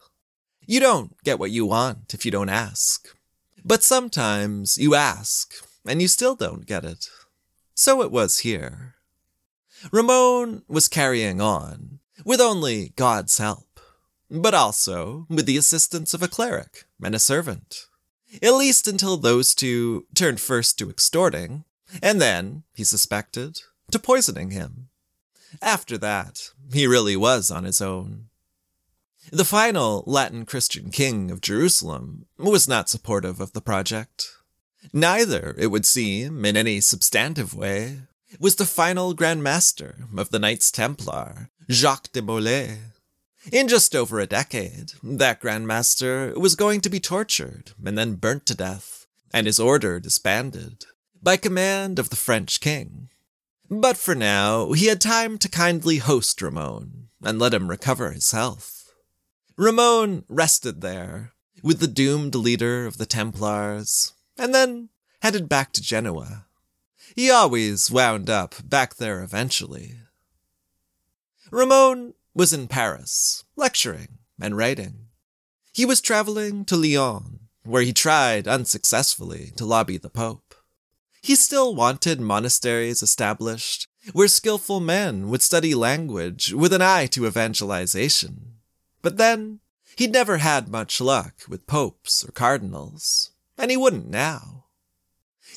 You 0.66 0.80
don't 0.80 1.16
get 1.24 1.38
what 1.38 1.50
you 1.50 1.64
want 1.64 2.12
if 2.12 2.26
you 2.26 2.30
don't 2.30 2.50
ask. 2.50 3.08
But 3.64 3.82
sometimes 3.82 4.76
you 4.76 4.94
ask, 4.94 5.54
and 5.86 6.02
you 6.02 6.08
still 6.08 6.34
don't 6.34 6.66
get 6.66 6.84
it. 6.84 7.08
So 7.74 8.02
it 8.02 8.12
was 8.12 8.40
here. 8.40 8.96
Ramon 9.90 10.62
was 10.68 10.88
carrying 10.88 11.40
on, 11.40 12.00
with 12.22 12.38
only 12.38 12.92
God's 12.96 13.38
help, 13.38 13.80
but 14.30 14.52
also 14.52 15.26
with 15.30 15.46
the 15.46 15.56
assistance 15.56 16.12
of 16.12 16.22
a 16.22 16.28
cleric 16.28 16.84
and 17.02 17.14
a 17.14 17.18
servant. 17.18 17.86
At 18.42 18.52
least 18.52 18.86
until 18.86 19.16
those 19.16 19.54
two 19.54 20.06
turned 20.14 20.38
first 20.38 20.78
to 20.78 20.90
extorting, 20.90 21.64
and 22.02 22.20
then, 22.20 22.64
he 22.74 22.84
suspected, 22.84 23.62
to 23.90 23.98
poisoning 23.98 24.50
him. 24.50 24.90
After 25.60 25.98
that, 25.98 26.50
he 26.72 26.86
really 26.86 27.16
was 27.16 27.50
on 27.50 27.64
his 27.64 27.80
own. 27.80 28.28
The 29.30 29.44
final 29.44 30.02
Latin 30.06 30.44
Christian 30.44 30.90
king 30.90 31.30
of 31.30 31.40
Jerusalem 31.40 32.26
was 32.38 32.68
not 32.68 32.88
supportive 32.88 33.40
of 33.40 33.52
the 33.52 33.60
project. 33.60 34.30
Neither, 34.92 35.54
it 35.58 35.68
would 35.68 35.86
seem, 35.86 36.44
in 36.44 36.56
any 36.56 36.80
substantive 36.80 37.54
way, 37.54 38.00
was 38.40 38.56
the 38.56 38.66
final 38.66 39.14
Grand 39.14 39.42
Master 39.42 40.06
of 40.16 40.30
the 40.30 40.38
Knights 40.38 40.72
Templar, 40.72 41.50
Jacques 41.70 42.10
de 42.12 42.20
Molay. 42.20 42.78
In 43.50 43.68
just 43.68 43.94
over 43.94 44.20
a 44.20 44.26
decade, 44.26 44.92
that 45.02 45.40
Grand 45.40 45.66
Master 45.66 46.32
was 46.36 46.54
going 46.54 46.80
to 46.80 46.90
be 46.90 47.00
tortured 47.00 47.72
and 47.84 47.96
then 47.96 48.14
burnt 48.14 48.46
to 48.46 48.54
death, 48.54 49.06
and 49.32 49.46
his 49.46 49.60
order 49.60 50.00
disbanded, 50.00 50.84
by 51.22 51.36
command 51.36 51.98
of 51.98 52.10
the 52.10 52.16
French 52.16 52.60
king. 52.60 53.08
But 53.80 53.96
for 53.96 54.14
now, 54.14 54.72
he 54.72 54.88
had 54.88 55.00
time 55.00 55.38
to 55.38 55.48
kindly 55.48 55.96
host 55.96 56.42
Ramon 56.42 57.08
and 57.22 57.38
let 57.38 57.54
him 57.54 57.70
recover 57.70 58.10
his 58.10 58.30
health. 58.30 58.92
Ramon 59.56 60.26
rested 60.28 60.82
there 60.82 61.32
with 61.62 61.80
the 61.80 61.88
doomed 61.88 62.34
leader 62.34 62.84
of 62.84 62.98
the 62.98 63.06
Templars, 63.06 64.12
and 64.36 64.54
then 64.54 64.90
headed 65.22 65.48
back 65.48 65.72
to 65.72 65.80
Genoa. 65.80 66.44
He 67.16 67.30
always 67.30 67.90
wound 67.90 68.28
up 68.28 68.56
back 68.62 68.96
there 68.96 69.22
eventually. 69.22 70.00
Ramon 71.50 72.12
was 72.34 72.52
in 72.52 72.68
Paris, 72.68 73.42
lecturing 73.56 74.18
and 74.38 74.54
writing. 74.54 75.06
He 75.72 75.86
was 75.86 76.02
traveling 76.02 76.66
to 76.66 76.76
Lyon, 76.76 77.48
where 77.64 77.82
he 77.82 77.94
tried 77.94 78.46
unsuccessfully 78.46 79.52
to 79.56 79.64
lobby 79.64 79.96
the 79.96 80.10
Pope. 80.10 80.51
He 81.22 81.34
still 81.34 81.74
wanted 81.74 82.20
monasteries 82.20 83.02
established 83.02 83.88
where 84.12 84.28
skilful 84.28 84.80
men 84.80 85.30
would 85.30 85.40
study 85.40 85.74
language 85.74 86.52
with 86.52 86.72
an 86.72 86.82
eye 86.82 87.06
to 87.06 87.26
evangelization 87.26 88.52
but 89.02 89.16
then, 89.16 89.58
he'd 89.96 90.12
never 90.12 90.38
had 90.38 90.68
much 90.68 91.00
luck 91.00 91.42
with 91.48 91.66
popes 91.66 92.24
or 92.24 92.30
cardinals, 92.30 93.32
and 93.58 93.70
he 93.70 93.76
wouldn't 93.76 94.08
now. 94.08 94.66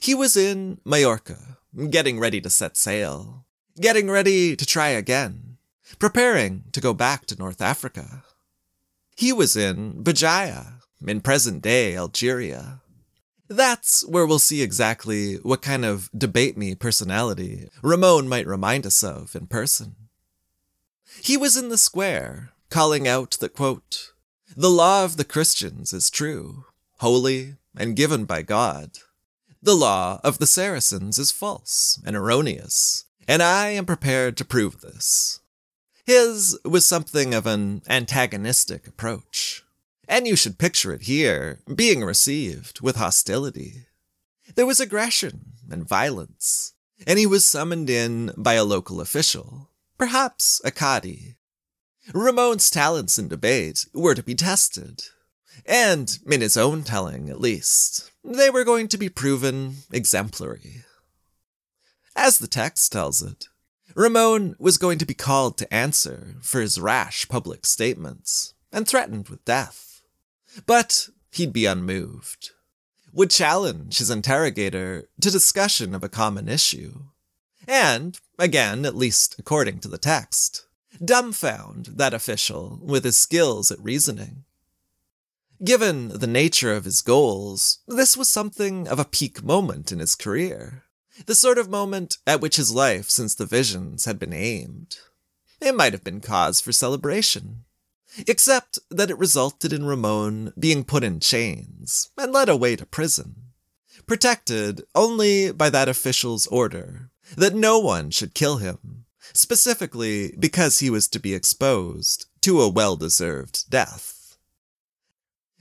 He 0.02 0.16
was 0.16 0.36
in 0.36 0.82
Majorca, 0.84 1.60
getting 1.92 2.20
ready 2.20 2.42
to 2.42 2.50
set 2.50 2.76
sail, 2.76 3.46
getting 3.80 4.10
ready 4.10 4.56
to 4.56 4.66
try 4.66 4.90
again, 4.90 5.58
preparing 6.00 6.66
to 6.74 6.82
go 6.82 6.94
back 6.94 7.28
to 7.28 7.38
North 7.38 7.62
Africa. 7.62 8.24
He 9.16 9.32
was 9.32 9.56
in 9.56 10.04
Béjaïa, 10.04 10.82
in 11.08 11.22
present 11.22 11.62
day 11.62 11.96
Algeria. 11.96 12.82
That's 13.48 14.06
where 14.08 14.26
we'll 14.26 14.40
see 14.40 14.62
exactly 14.62 15.36
what 15.36 15.62
kind 15.62 15.86
of 15.86 16.10
debate 16.18 16.58
me 16.58 16.74
personality 16.76 17.70
Ramon 17.84 18.28
might 18.28 18.48
remind 18.48 18.86
us 18.86 19.04
of 19.04 19.36
in 19.36 19.48
person. 19.48 19.96
He 21.22 21.38
was 21.38 21.56
in 21.56 21.70
the 21.70 21.78
square, 21.78 22.52
calling 22.70 23.08
out 23.08 23.38
that, 23.40 23.54
quote, 23.54 24.14
the 24.56 24.70
law 24.70 25.04
of 25.04 25.18
the 25.18 25.26
Christians 25.26 25.92
is 25.92 26.10
true, 26.10 26.66
holy, 27.00 27.56
and 27.78 27.96
given 27.96 28.26
by 28.26 28.42
God. 28.42 28.92
The 29.62 29.76
law 29.76 30.20
of 30.24 30.38
the 30.38 30.48
Saracens 30.48 31.20
is 31.20 31.32
false 31.32 32.02
and 32.06 32.16
erroneous, 32.16 33.06
and 33.28 33.42
I 33.42 33.70
am 33.70 33.86
prepared 33.86 34.38
to 34.38 34.46
prove 34.46 34.82
this. 34.82 35.42
His 36.06 36.58
was 36.64 36.86
something 36.86 37.34
of 37.34 37.48
an 37.48 37.82
antagonistic 37.90 38.88
approach, 38.88 39.65
and 40.08 40.28
you 40.28 40.36
should 40.36 40.58
picture 40.58 40.92
it 40.94 41.04
here 41.04 41.60
being 41.74 42.04
received 42.04 42.82
with 42.82 42.96
hostility. 42.96 43.86
There 44.56 44.66
was 44.66 44.80
aggression 44.80 45.54
and 45.70 45.88
violence, 45.88 46.74
and 47.06 47.20
he 47.20 47.26
was 47.26 47.48
summoned 47.48 47.90
in 47.90 48.32
by 48.38 48.54
a 48.54 48.64
local 48.64 49.02
official, 49.02 49.70
perhaps 49.98 50.62
a 50.64 50.72
Cadi, 50.72 51.38
Ramon's 52.14 52.70
talents 52.70 53.18
in 53.18 53.28
debate 53.28 53.88
were 53.94 54.14
to 54.14 54.22
be 54.22 54.36
tested. 54.36 55.04
And, 55.66 56.20
in 56.28 56.42
his 56.42 56.58
own 56.58 56.84
telling 56.84 57.30
at 57.30 57.42
least, 57.42 58.12
they 58.24 58.50
were 58.50 58.64
going 58.64 58.88
to 58.90 58.98
be 58.98 59.10
proven 59.10 59.78
exemplary. 59.92 60.84
As 62.16 62.38
the 62.38 62.48
text 62.48 62.92
tells 62.92 63.24
it, 63.24 63.48
Ramon 63.96 64.56
was 64.60 64.78
going 64.78 65.00
to 65.00 65.06
be 65.06 65.14
called 65.14 65.58
to 65.58 65.74
answer 65.74 66.36
for 66.42 66.62
his 66.62 66.80
rash 66.80 67.28
public 67.28 67.66
statements 67.66 68.54
and 68.72 68.88
threatened 68.88 69.30
with 69.30 69.46
death. 69.46 69.95
But 70.66 71.10
he'd 71.32 71.54
be 71.54 71.66
unmoved, 71.66 72.52
would 73.12 73.30
challenge 73.30 73.98
his 73.98 74.10
interrogator 74.10 75.10
to 75.22 75.32
discussion 75.32 75.94
of 75.94 76.04
a 76.04 76.10
common 76.10 76.48
issue, 76.48 77.06
and, 77.68 78.20
again, 78.38 78.86
at 78.86 78.96
least 78.96 79.36
according 79.40 79.80
to 79.80 79.88
the 79.88 79.98
text, 79.98 80.66
dumbfound 81.04 81.98
that 81.98 82.14
official 82.14 82.80
with 82.82 83.04
his 83.04 83.18
skills 83.18 83.72
at 83.72 83.84
reasoning. 83.84 84.46
Given 85.64 86.10
the 86.10 86.28
nature 86.28 86.74
of 86.74 86.86
his 86.86 87.02
goals, 87.02 87.80
this 87.88 88.16
was 88.16 88.30
something 88.30 88.88
of 88.88 89.00
a 89.00 89.06
peak 89.06 89.44
moment 89.44 89.92
in 89.92 90.00
his 90.00 90.16
career, 90.16 90.84
the 91.26 91.36
sort 91.36 91.58
of 91.58 91.70
moment 91.70 92.18
at 92.28 92.42
which 92.42 92.58
his 92.58 92.72
life 92.72 93.10
since 93.10 93.36
the 93.36 93.46
visions 93.46 94.06
had 94.06 94.20
been 94.20 94.34
aimed. 94.34 94.98
It 95.62 95.76
might 95.76 95.94
have 95.94 96.04
been 96.04 96.22
cause 96.22 96.60
for 96.62 96.72
celebration. 96.72 97.65
Except 98.28 98.80
that 98.90 99.10
it 99.10 99.18
resulted 99.18 99.74
in 99.74 99.86
Ramon 99.86 100.54
being 100.58 100.84
put 100.84 101.04
in 101.04 101.20
chains 101.20 102.10
and 102.18 102.32
led 102.32 102.50
away 102.50 102.76
to 102.76 102.86
prison, 102.86 103.36
protected 104.06 104.84
only 104.94 105.52
by 105.52 105.70
that 105.70 105.90
official's 105.90 106.48
order 106.48 107.10
that 107.36 107.56
no 107.56 107.80
one 107.80 108.12
should 108.12 108.34
kill 108.34 108.58
him, 108.58 109.06
specifically 109.34 110.36
because 110.40 110.80
he 110.80 110.90
was 110.90 111.08
to 111.10 111.20
be 111.20 111.34
exposed 111.34 112.28
to 112.42 112.62
a 112.62 112.70
well 112.70 112.96
deserved 112.96 113.70
death. 113.70 114.38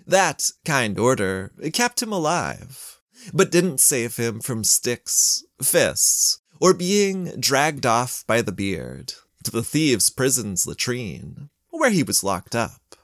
That 0.06 0.50
kind 0.64 0.98
order 0.98 1.52
kept 1.72 2.02
him 2.02 2.12
alive, 2.12 3.00
but 3.32 3.50
didn't 3.50 3.80
save 3.80 4.16
him 4.16 4.40
from 4.40 4.64
sticks, 4.64 5.44
fists, 5.62 6.40
or 6.60 6.74
being 6.74 7.40
dragged 7.40 7.86
off 7.86 8.24
by 8.26 8.42
the 8.42 8.52
beard 8.52 9.14
to 9.44 9.50
the 9.50 9.62
thieves' 9.62 10.10
prison's 10.10 10.66
latrine, 10.66 11.48
where 11.78 11.90
he 11.90 12.02
was 12.02 12.24
locked 12.24 12.54
up. 12.54 12.96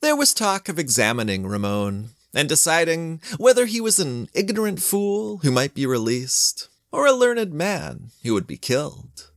There 0.00 0.16
was 0.16 0.34
talk 0.34 0.68
of 0.68 0.78
examining 0.78 1.46
Ramon 1.46 2.10
and 2.34 2.48
deciding 2.48 3.20
whether 3.38 3.66
he 3.66 3.80
was 3.80 3.98
an 3.98 4.28
ignorant 4.34 4.82
fool 4.82 5.38
who 5.38 5.50
might 5.50 5.74
be 5.74 5.86
released 5.86 6.68
or 6.92 7.06
a 7.06 7.12
learned 7.12 7.52
man 7.52 8.10
who 8.22 8.34
would 8.34 8.46
be 8.46 8.58
killed. 8.58 9.30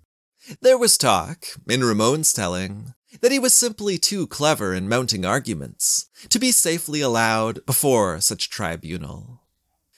There 0.61 0.77
was 0.77 0.97
talk, 0.97 1.45
in 1.67 1.83
Ramon's 1.83 2.33
telling, 2.33 2.93
that 3.21 3.31
he 3.31 3.39
was 3.39 3.53
simply 3.53 3.97
too 3.97 4.27
clever 4.27 4.73
in 4.73 4.89
mounting 4.89 5.25
arguments 5.25 6.07
to 6.29 6.39
be 6.39 6.51
safely 6.51 7.01
allowed 7.01 7.65
before 7.65 8.19
such 8.21 8.49
tribunal. 8.49 9.41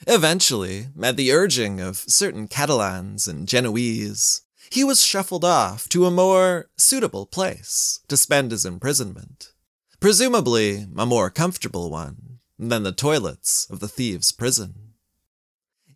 Eventually, 0.07 0.87
at 1.01 1.17
the 1.17 1.31
urging 1.31 1.79
of 1.79 1.97
certain 1.97 2.47
Catalans 2.47 3.27
and 3.27 3.47
Genoese, 3.47 4.41
he 4.71 4.85
was 4.85 5.03
shuffled 5.03 5.43
off 5.43 5.89
to 5.89 6.05
a 6.05 6.11
more 6.11 6.69
suitable 6.77 7.25
place 7.25 7.99
to 8.07 8.15
spend 8.15 8.51
his 8.51 8.65
imprisonment, 8.65 9.51
presumably 9.99 10.87
a 10.97 11.05
more 11.05 11.29
comfortable 11.29 11.91
one 11.91 12.39
than 12.57 12.83
the 12.83 12.93
toilets 12.93 13.67
of 13.69 13.81
the 13.81 13.89
thieves' 13.89 14.31
prison. 14.31 14.93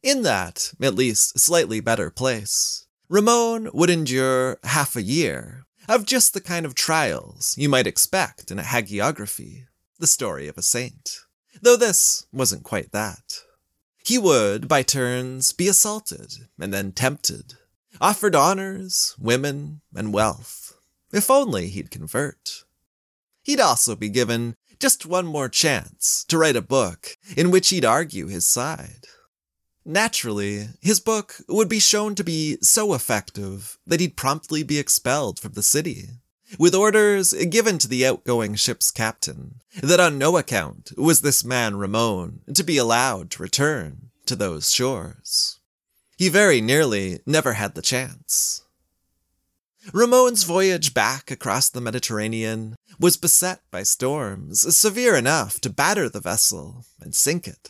In 0.03 0.23
that, 0.23 0.73
at 0.81 0.93
least, 0.93 1.39
slightly 1.39 1.79
better 1.79 2.09
place, 2.09 2.85
Ramon 3.07 3.69
would 3.73 3.89
endure 3.89 4.59
half 4.63 4.97
a 4.97 5.01
year 5.01 5.65
of 5.87 6.05
just 6.05 6.33
the 6.33 6.41
kind 6.41 6.65
of 6.65 6.75
trials 6.75 7.55
you 7.57 7.69
might 7.69 7.87
expect 7.87 8.51
in 8.51 8.59
a 8.59 8.63
hagiography, 8.63 9.67
the 9.99 10.07
story 10.07 10.49
of 10.49 10.57
a 10.57 10.61
saint, 10.61 11.21
though 11.61 11.77
this 11.77 12.25
wasn't 12.33 12.63
quite 12.63 12.91
that. 12.91 13.39
He 14.03 14.17
would, 14.17 14.67
by 14.67 14.83
turns, 14.83 15.53
be 15.53 15.69
assaulted 15.69 16.33
and 16.59 16.73
then 16.73 16.91
tempted, 16.91 17.53
offered 18.01 18.35
honors, 18.35 19.15
women, 19.19 19.81
and 19.95 20.13
wealth, 20.13 20.73
if 21.11 21.29
only 21.29 21.67
he'd 21.67 21.91
convert. 21.91 22.63
He'd 23.43 23.59
also 23.59 23.95
be 23.95 24.09
given 24.09 24.55
just 24.79 25.05
one 25.05 25.25
more 25.25 25.49
chance 25.49 26.25
to 26.27 26.37
write 26.37 26.55
a 26.55 26.61
book 26.61 27.17
in 27.37 27.51
which 27.51 27.69
he'd 27.69 27.85
argue 27.85 28.27
his 28.27 28.47
side. 28.47 29.05
Naturally, 29.85 30.69
his 30.81 30.99
book 30.99 31.35
would 31.47 31.69
be 31.69 31.79
shown 31.79 32.15
to 32.15 32.23
be 32.23 32.57
so 32.61 32.93
effective 32.93 33.77
that 33.85 33.99
he'd 33.99 34.17
promptly 34.17 34.63
be 34.63 34.79
expelled 34.79 35.39
from 35.39 35.53
the 35.53 35.61
city, 35.61 36.09
with 36.57 36.73
orders 36.73 37.33
given 37.33 37.77
to 37.77 37.87
the 37.87 38.05
outgoing 38.05 38.55
ship's 38.55 38.89
captain 38.89 39.61
that 39.81 39.99
on 39.99 40.17
no 40.17 40.37
account 40.37 40.91
was 40.97 41.21
this 41.21 41.45
man 41.45 41.75
Ramon 41.75 42.41
to 42.53 42.63
be 42.63 42.77
allowed 42.77 43.29
to 43.31 43.43
return 43.43 44.09
to 44.25 44.35
those 44.35 44.71
shores. 44.71 45.54
He 46.15 46.29
very 46.29 46.61
nearly 46.61 47.19
never 47.25 47.53
had 47.53 47.75
the 47.75 47.81
chance. 47.81 48.63
Ramon's 49.93 50.43
voyage 50.43 50.93
back 50.93 51.29
across 51.29 51.69
the 51.69 51.81
Mediterranean 51.81 52.75
was 52.99 53.17
beset 53.17 53.61
by 53.69 53.83
storms 53.83 54.75
severe 54.75 55.15
enough 55.15 55.59
to 55.61 55.69
batter 55.69 56.09
the 56.09 56.21
vessel 56.21 56.85
and 57.01 57.13
sink 57.13 57.47
it. 57.47 57.69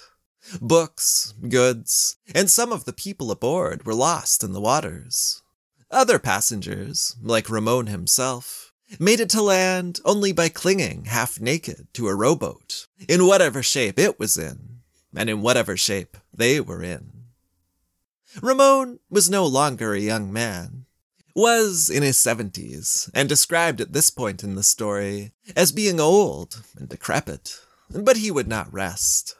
Books, 0.61 1.33
goods, 1.49 2.17
and 2.33 2.49
some 2.49 2.71
of 2.71 2.85
the 2.85 2.93
people 2.93 3.31
aboard 3.31 3.85
were 3.85 3.95
lost 3.95 4.43
in 4.43 4.53
the 4.53 4.61
waters. 4.61 5.41
Other 5.89 6.19
passengers, 6.19 7.15
like 7.21 7.49
Ramon 7.49 7.87
himself, 7.87 8.71
made 8.99 9.19
it 9.19 9.29
to 9.31 9.41
land 9.41 9.99
only 10.05 10.31
by 10.31 10.49
clinging 10.49 11.05
half 11.05 11.41
naked 11.41 11.87
to 11.93 12.07
a 12.07 12.15
rowboat, 12.15 12.87
in 13.09 13.25
whatever 13.25 13.63
shape 13.63 13.97
it 13.97 14.19
was 14.19 14.37
in, 14.37 14.81
and 15.15 15.29
in 15.29 15.41
whatever 15.41 15.75
shape 15.75 16.15
they 16.31 16.59
were 16.59 16.83
in. 16.83 17.14
Ramon 18.41 18.99
was 19.09 19.29
no 19.29 19.45
longer 19.45 19.93
a 19.93 19.99
young 19.99 20.31
man, 20.31 20.85
was 21.35 21.89
in 21.89 22.03
his 22.03 22.17
seventies, 22.17 23.09
and 23.13 23.27
described 23.29 23.81
at 23.81 23.93
this 23.93 24.09
point 24.09 24.43
in 24.43 24.55
the 24.55 24.63
story 24.63 25.31
as 25.55 25.71
being 25.71 25.99
old 25.99 26.63
and 26.77 26.89
decrepit, 26.89 27.59
but 27.89 28.17
he 28.17 28.31
would 28.31 28.47
not 28.47 28.71
rest. 28.73 29.35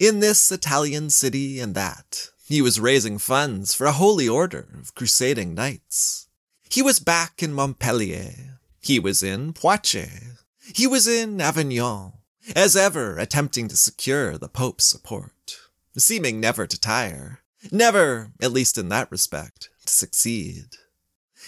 In 0.00 0.20
this 0.20 0.52
Italian 0.52 1.10
city 1.10 1.60
and 1.60 1.74
that, 1.74 2.28
he 2.46 2.60
was 2.60 2.80
raising 2.80 3.18
funds 3.18 3.74
for 3.74 3.86
a 3.86 3.92
holy 3.92 4.28
order 4.28 4.68
of 4.78 4.94
crusading 4.94 5.54
knights. 5.54 6.28
He 6.70 6.82
was 6.82 6.98
back 6.98 7.42
in 7.42 7.52
Montpellier. 7.52 8.58
He 8.80 8.98
was 8.98 9.22
in 9.22 9.52
Poitiers. 9.52 10.44
He 10.74 10.86
was 10.86 11.06
in 11.06 11.40
Avignon, 11.40 12.12
as 12.54 12.76
ever 12.76 13.18
attempting 13.18 13.68
to 13.68 13.76
secure 13.76 14.36
the 14.36 14.48
Pope's 14.48 14.84
support, 14.84 15.58
seeming 15.96 16.40
never 16.40 16.66
to 16.66 16.78
tire, 16.78 17.40
never, 17.70 18.32
at 18.40 18.52
least 18.52 18.78
in 18.78 18.88
that 18.90 19.10
respect, 19.10 19.68
to 19.86 19.92
succeed. 19.92 20.64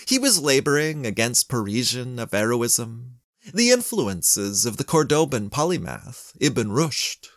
He 0.07 0.19
was 0.19 0.41
laboring 0.41 1.07
against 1.07 1.49
Parisian 1.49 2.17
Averroism, 2.17 3.17
the 3.53 3.71
influences 3.71 4.67
of 4.67 4.77
the 4.77 4.85
Cordoban 4.85 5.51
polymath 5.51 6.37
Ibn 6.41 6.69
Rushd, 6.69 7.29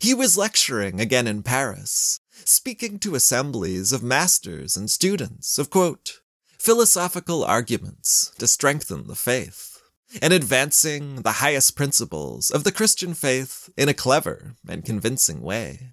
he 0.00 0.14
was 0.14 0.36
lecturing 0.36 1.00
again 1.00 1.26
in 1.26 1.42
Paris, 1.42 2.20
speaking 2.44 2.98
to 3.00 3.14
assemblies 3.14 3.92
of 3.92 4.02
masters 4.02 4.76
and 4.76 4.90
students 4.90 5.58
of, 5.58 5.70
quote, 5.70 6.20
philosophical 6.58 7.44
arguments 7.44 8.32
to 8.38 8.46
strengthen 8.46 9.06
the 9.06 9.14
faith, 9.14 9.80
and 10.20 10.32
advancing 10.32 11.22
the 11.22 11.32
highest 11.32 11.76
principles 11.76 12.50
of 12.50 12.64
the 12.64 12.72
Christian 12.72 13.14
faith 13.14 13.70
in 13.76 13.88
a 13.88 13.94
clever 13.94 14.56
and 14.68 14.84
convincing 14.84 15.40
way. 15.40 15.92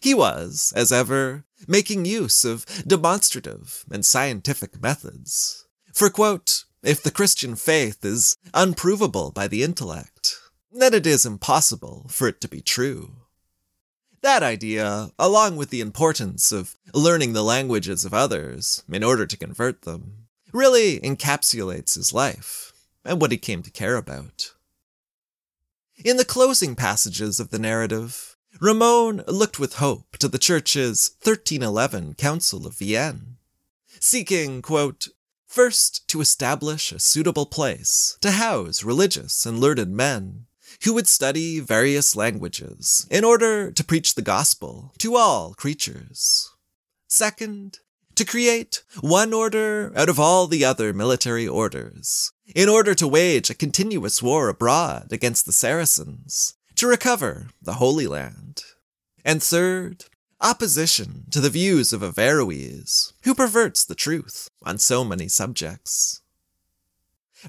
He 0.00 0.14
was, 0.14 0.72
as 0.76 0.92
ever, 0.92 1.44
making 1.66 2.04
use 2.04 2.44
of 2.44 2.66
demonstrative 2.86 3.84
and 3.90 4.04
scientific 4.04 4.80
methods. 4.80 5.66
For, 5.92 6.10
quote, 6.10 6.64
if 6.82 7.02
the 7.02 7.10
Christian 7.10 7.56
faith 7.56 8.04
is 8.04 8.36
unprovable 8.54 9.30
by 9.30 9.48
the 9.48 9.62
intellect, 9.62 10.36
then 10.70 10.94
it 10.94 11.06
is 11.06 11.26
impossible 11.26 12.06
for 12.10 12.28
it 12.28 12.40
to 12.42 12.48
be 12.48 12.60
true. 12.60 13.12
That 14.22 14.42
idea, 14.42 15.10
along 15.18 15.56
with 15.56 15.70
the 15.70 15.80
importance 15.80 16.52
of 16.52 16.76
learning 16.92 17.32
the 17.32 17.44
languages 17.44 18.04
of 18.04 18.14
others 18.14 18.82
in 18.90 19.02
order 19.02 19.26
to 19.26 19.36
convert 19.36 19.82
them, 19.82 20.26
really 20.52 21.00
encapsulates 21.00 21.94
his 21.94 22.12
life 22.12 22.72
and 23.04 23.20
what 23.20 23.30
he 23.30 23.38
came 23.38 23.62
to 23.62 23.70
care 23.70 23.96
about. 23.96 24.52
In 26.04 26.16
the 26.16 26.24
closing 26.24 26.74
passages 26.74 27.40
of 27.40 27.50
the 27.50 27.58
narrative, 27.58 28.35
Ramon 28.60 29.22
looked 29.28 29.58
with 29.58 29.74
hope 29.74 30.16
to 30.16 30.28
the 30.28 30.38
Church's 30.38 31.10
1311 31.22 32.14
Council 32.14 32.66
of 32.66 32.78
Vienne, 32.78 33.36
seeking, 34.00 34.62
quote, 34.62 35.08
first 35.46 36.08
to 36.08 36.22
establish 36.22 36.90
a 36.90 36.98
suitable 36.98 37.44
place 37.46 38.16
to 38.22 38.30
house 38.30 38.82
religious 38.82 39.44
and 39.44 39.60
learned 39.60 39.94
men, 39.94 40.46
who 40.84 40.94
would 40.94 41.06
study 41.06 41.60
various 41.60 42.16
languages 42.16 43.06
in 43.10 43.24
order 43.24 43.70
to 43.70 43.84
preach 43.84 44.14
the 44.14 44.22
gospel 44.22 44.92
to 44.98 45.16
all 45.16 45.52
creatures. 45.54 46.50
Second, 47.06 47.80
to 48.14 48.24
create 48.24 48.82
one 49.00 49.34
order 49.34 49.92
out 49.94 50.08
of 50.08 50.18
all 50.18 50.46
the 50.46 50.64
other 50.64 50.94
military 50.94 51.46
orders, 51.46 52.32
in 52.54 52.70
order 52.70 52.94
to 52.94 53.06
wage 53.06 53.50
a 53.50 53.54
continuous 53.54 54.22
war 54.22 54.48
abroad 54.48 55.08
against 55.12 55.44
the 55.44 55.52
Saracens, 55.52 56.54
to 56.76 56.86
recover 56.86 57.48
the 57.60 57.74
Holy 57.74 58.06
Land. 58.06 58.62
And 59.24 59.42
third, 59.42 60.04
opposition 60.40 61.24
to 61.30 61.40
the 61.40 61.50
views 61.50 61.92
of 61.92 62.02
Averroes, 62.02 63.12
who 63.24 63.34
perverts 63.34 63.84
the 63.84 63.94
truth 63.94 64.50
on 64.62 64.78
so 64.78 65.04
many 65.04 65.28
subjects. 65.28 66.22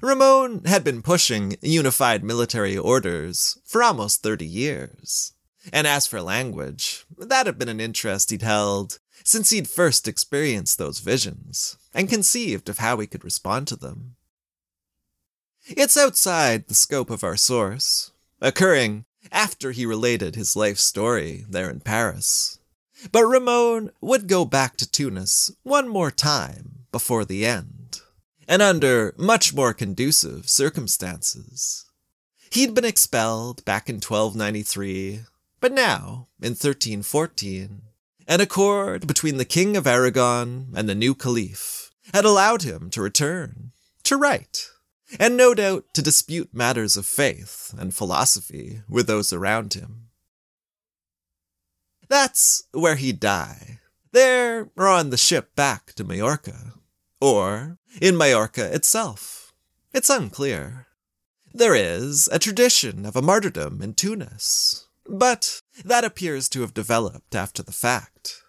Ramon 0.02 0.64
had 0.64 0.84
been 0.84 1.02
pushing 1.02 1.56
unified 1.60 2.22
military 2.22 2.76
orders 2.76 3.58
for 3.64 3.82
almost 3.82 4.22
30 4.22 4.46
years. 4.46 5.32
And 5.72 5.86
as 5.86 6.06
for 6.06 6.22
language, 6.22 7.04
that 7.16 7.46
had 7.46 7.58
been 7.58 7.68
an 7.68 7.80
interest 7.80 8.30
he'd 8.30 8.42
held 8.42 8.98
since 9.24 9.50
he'd 9.50 9.68
first 9.68 10.08
experienced 10.08 10.78
those 10.78 11.00
visions 11.00 11.76
and 11.92 12.08
conceived 12.08 12.68
of 12.68 12.78
how 12.78 12.98
he 12.98 13.06
could 13.06 13.24
respond 13.24 13.66
to 13.68 13.76
them. 13.76 14.14
It's 15.66 15.96
outside 15.96 16.68
the 16.68 16.74
scope 16.74 17.10
of 17.10 17.22
our 17.22 17.36
source, 17.36 18.12
occurring 18.40 19.04
after 19.32 19.72
he 19.72 19.86
related 19.86 20.34
his 20.34 20.56
life 20.56 20.78
story 20.78 21.44
there 21.48 21.70
in 21.70 21.80
Paris. 21.80 22.58
But 23.12 23.26
Ramon 23.26 23.90
would 24.00 24.26
go 24.26 24.44
back 24.44 24.76
to 24.78 24.90
Tunis 24.90 25.50
one 25.62 25.88
more 25.88 26.10
time 26.10 26.86
before 26.90 27.24
the 27.24 27.46
end 27.46 28.00
and 28.48 28.62
under 28.62 29.14
much 29.16 29.54
more 29.54 29.74
conducive 29.74 30.48
circumstances. 30.48 31.84
He'd 32.50 32.74
been 32.74 32.84
expelled 32.84 33.64
back 33.64 33.88
in 33.88 33.96
1293, 33.96 35.20
but 35.60 35.72
now, 35.72 36.28
in 36.40 36.52
1314, 36.52 37.82
an 38.26 38.40
accord 38.40 39.06
between 39.06 39.36
the 39.36 39.44
King 39.44 39.76
of 39.76 39.86
Aragon 39.86 40.68
and 40.74 40.88
the 40.88 40.94
new 40.94 41.14
Caliph 41.14 41.90
had 42.14 42.24
allowed 42.24 42.62
him 42.62 42.88
to 42.90 43.02
return, 43.02 43.72
to 44.04 44.16
write, 44.16 44.70
and 45.18 45.36
no 45.36 45.54
doubt 45.54 45.84
to 45.94 46.02
dispute 46.02 46.52
matters 46.52 46.96
of 46.96 47.06
faith 47.06 47.74
and 47.78 47.94
philosophy 47.94 48.82
with 48.88 49.06
those 49.06 49.32
around 49.32 49.74
him. 49.74 50.08
That's 52.08 52.64
where 52.72 52.96
he'd 52.96 53.20
die, 53.20 53.80
there 54.12 54.70
or 54.76 54.88
on 54.88 55.10
the 55.10 55.16
ship 55.16 55.54
back 55.54 55.92
to 55.94 56.04
Majorca, 56.04 56.74
or 57.20 57.78
in 58.00 58.16
Majorca 58.16 58.74
itself. 58.74 59.52
It's 59.92 60.10
unclear. 60.10 60.86
There 61.52 61.74
is 61.74 62.28
a 62.30 62.38
tradition 62.38 63.04
of 63.04 63.16
a 63.16 63.22
martyrdom 63.22 63.82
in 63.82 63.94
Tunis, 63.94 64.86
but 65.06 65.62
that 65.84 66.04
appears 66.04 66.48
to 66.50 66.60
have 66.60 66.74
developed 66.74 67.34
after 67.34 67.62
the 67.62 67.72
fact. 67.72 68.42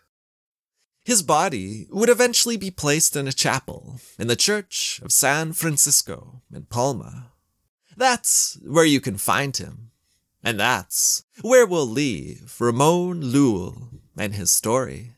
His 1.10 1.24
body 1.24 1.88
would 1.90 2.08
eventually 2.08 2.56
be 2.56 2.70
placed 2.70 3.16
in 3.16 3.28
a 3.28 3.34
chapel 3.34 4.00
in 4.20 4.28
the 4.28 4.36
church 4.36 5.02
of 5.04 5.12
San 5.12 5.54
Francisco 5.54 6.44
in 6.54 6.66
Palma. 6.66 7.32
That's 7.98 8.60
where 8.64 8.86
you 8.86 9.02
can 9.02 9.18
find 9.18 9.58
him. 9.58 9.90
And 10.44 10.60
that's 10.60 11.24
where 11.42 11.66
we'll 11.66 11.88
leave 11.88 12.56
Ramon 12.60 13.24
Llull 13.24 13.88
and 14.20 14.36
his 14.36 14.52
story. 14.52 15.16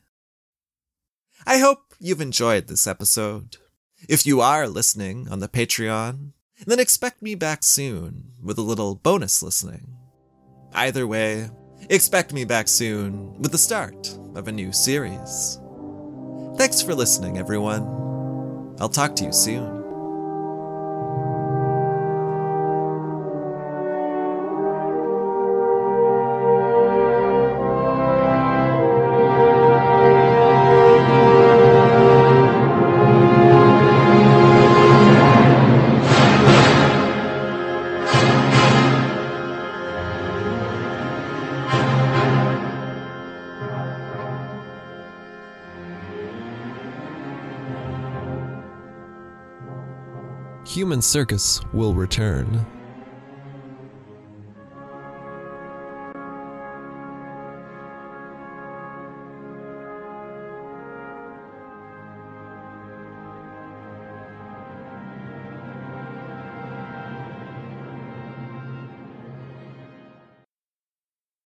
I 1.46 1.58
hope 1.58 1.94
you've 2.00 2.22
enjoyed 2.22 2.68
this 2.68 2.88
episode. 2.88 3.58
If 4.08 4.26
you 4.26 4.40
are 4.40 4.70
listening 4.70 5.28
on 5.28 5.42
the 5.42 5.50
Patreon, 5.50 6.32
then 6.66 6.80
expect 6.80 7.22
me 7.22 7.36
back 7.36 7.64
soon 7.64 8.32
with 8.42 8.58
a 8.58 8.62
little 8.62 8.96
bonus 8.96 9.44
listening. 9.44 9.98
Either 10.72 11.06
way, 11.06 11.50
expect 11.90 12.32
me 12.32 12.46
back 12.46 12.70
soon 12.70 13.38
with 13.42 13.52
the 13.52 13.58
start 13.58 14.18
of 14.36 14.48
a 14.48 14.54
new 14.54 14.72
series. 14.72 15.61
Thanks 16.62 16.80
for 16.80 16.94
listening, 16.94 17.40
everyone. 17.40 17.82
I'll 18.80 18.88
talk 18.88 19.16
to 19.16 19.24
you 19.26 19.34
soon. 19.34 19.81
Circus 51.12 51.60
will 51.74 51.94
return. 51.94 52.66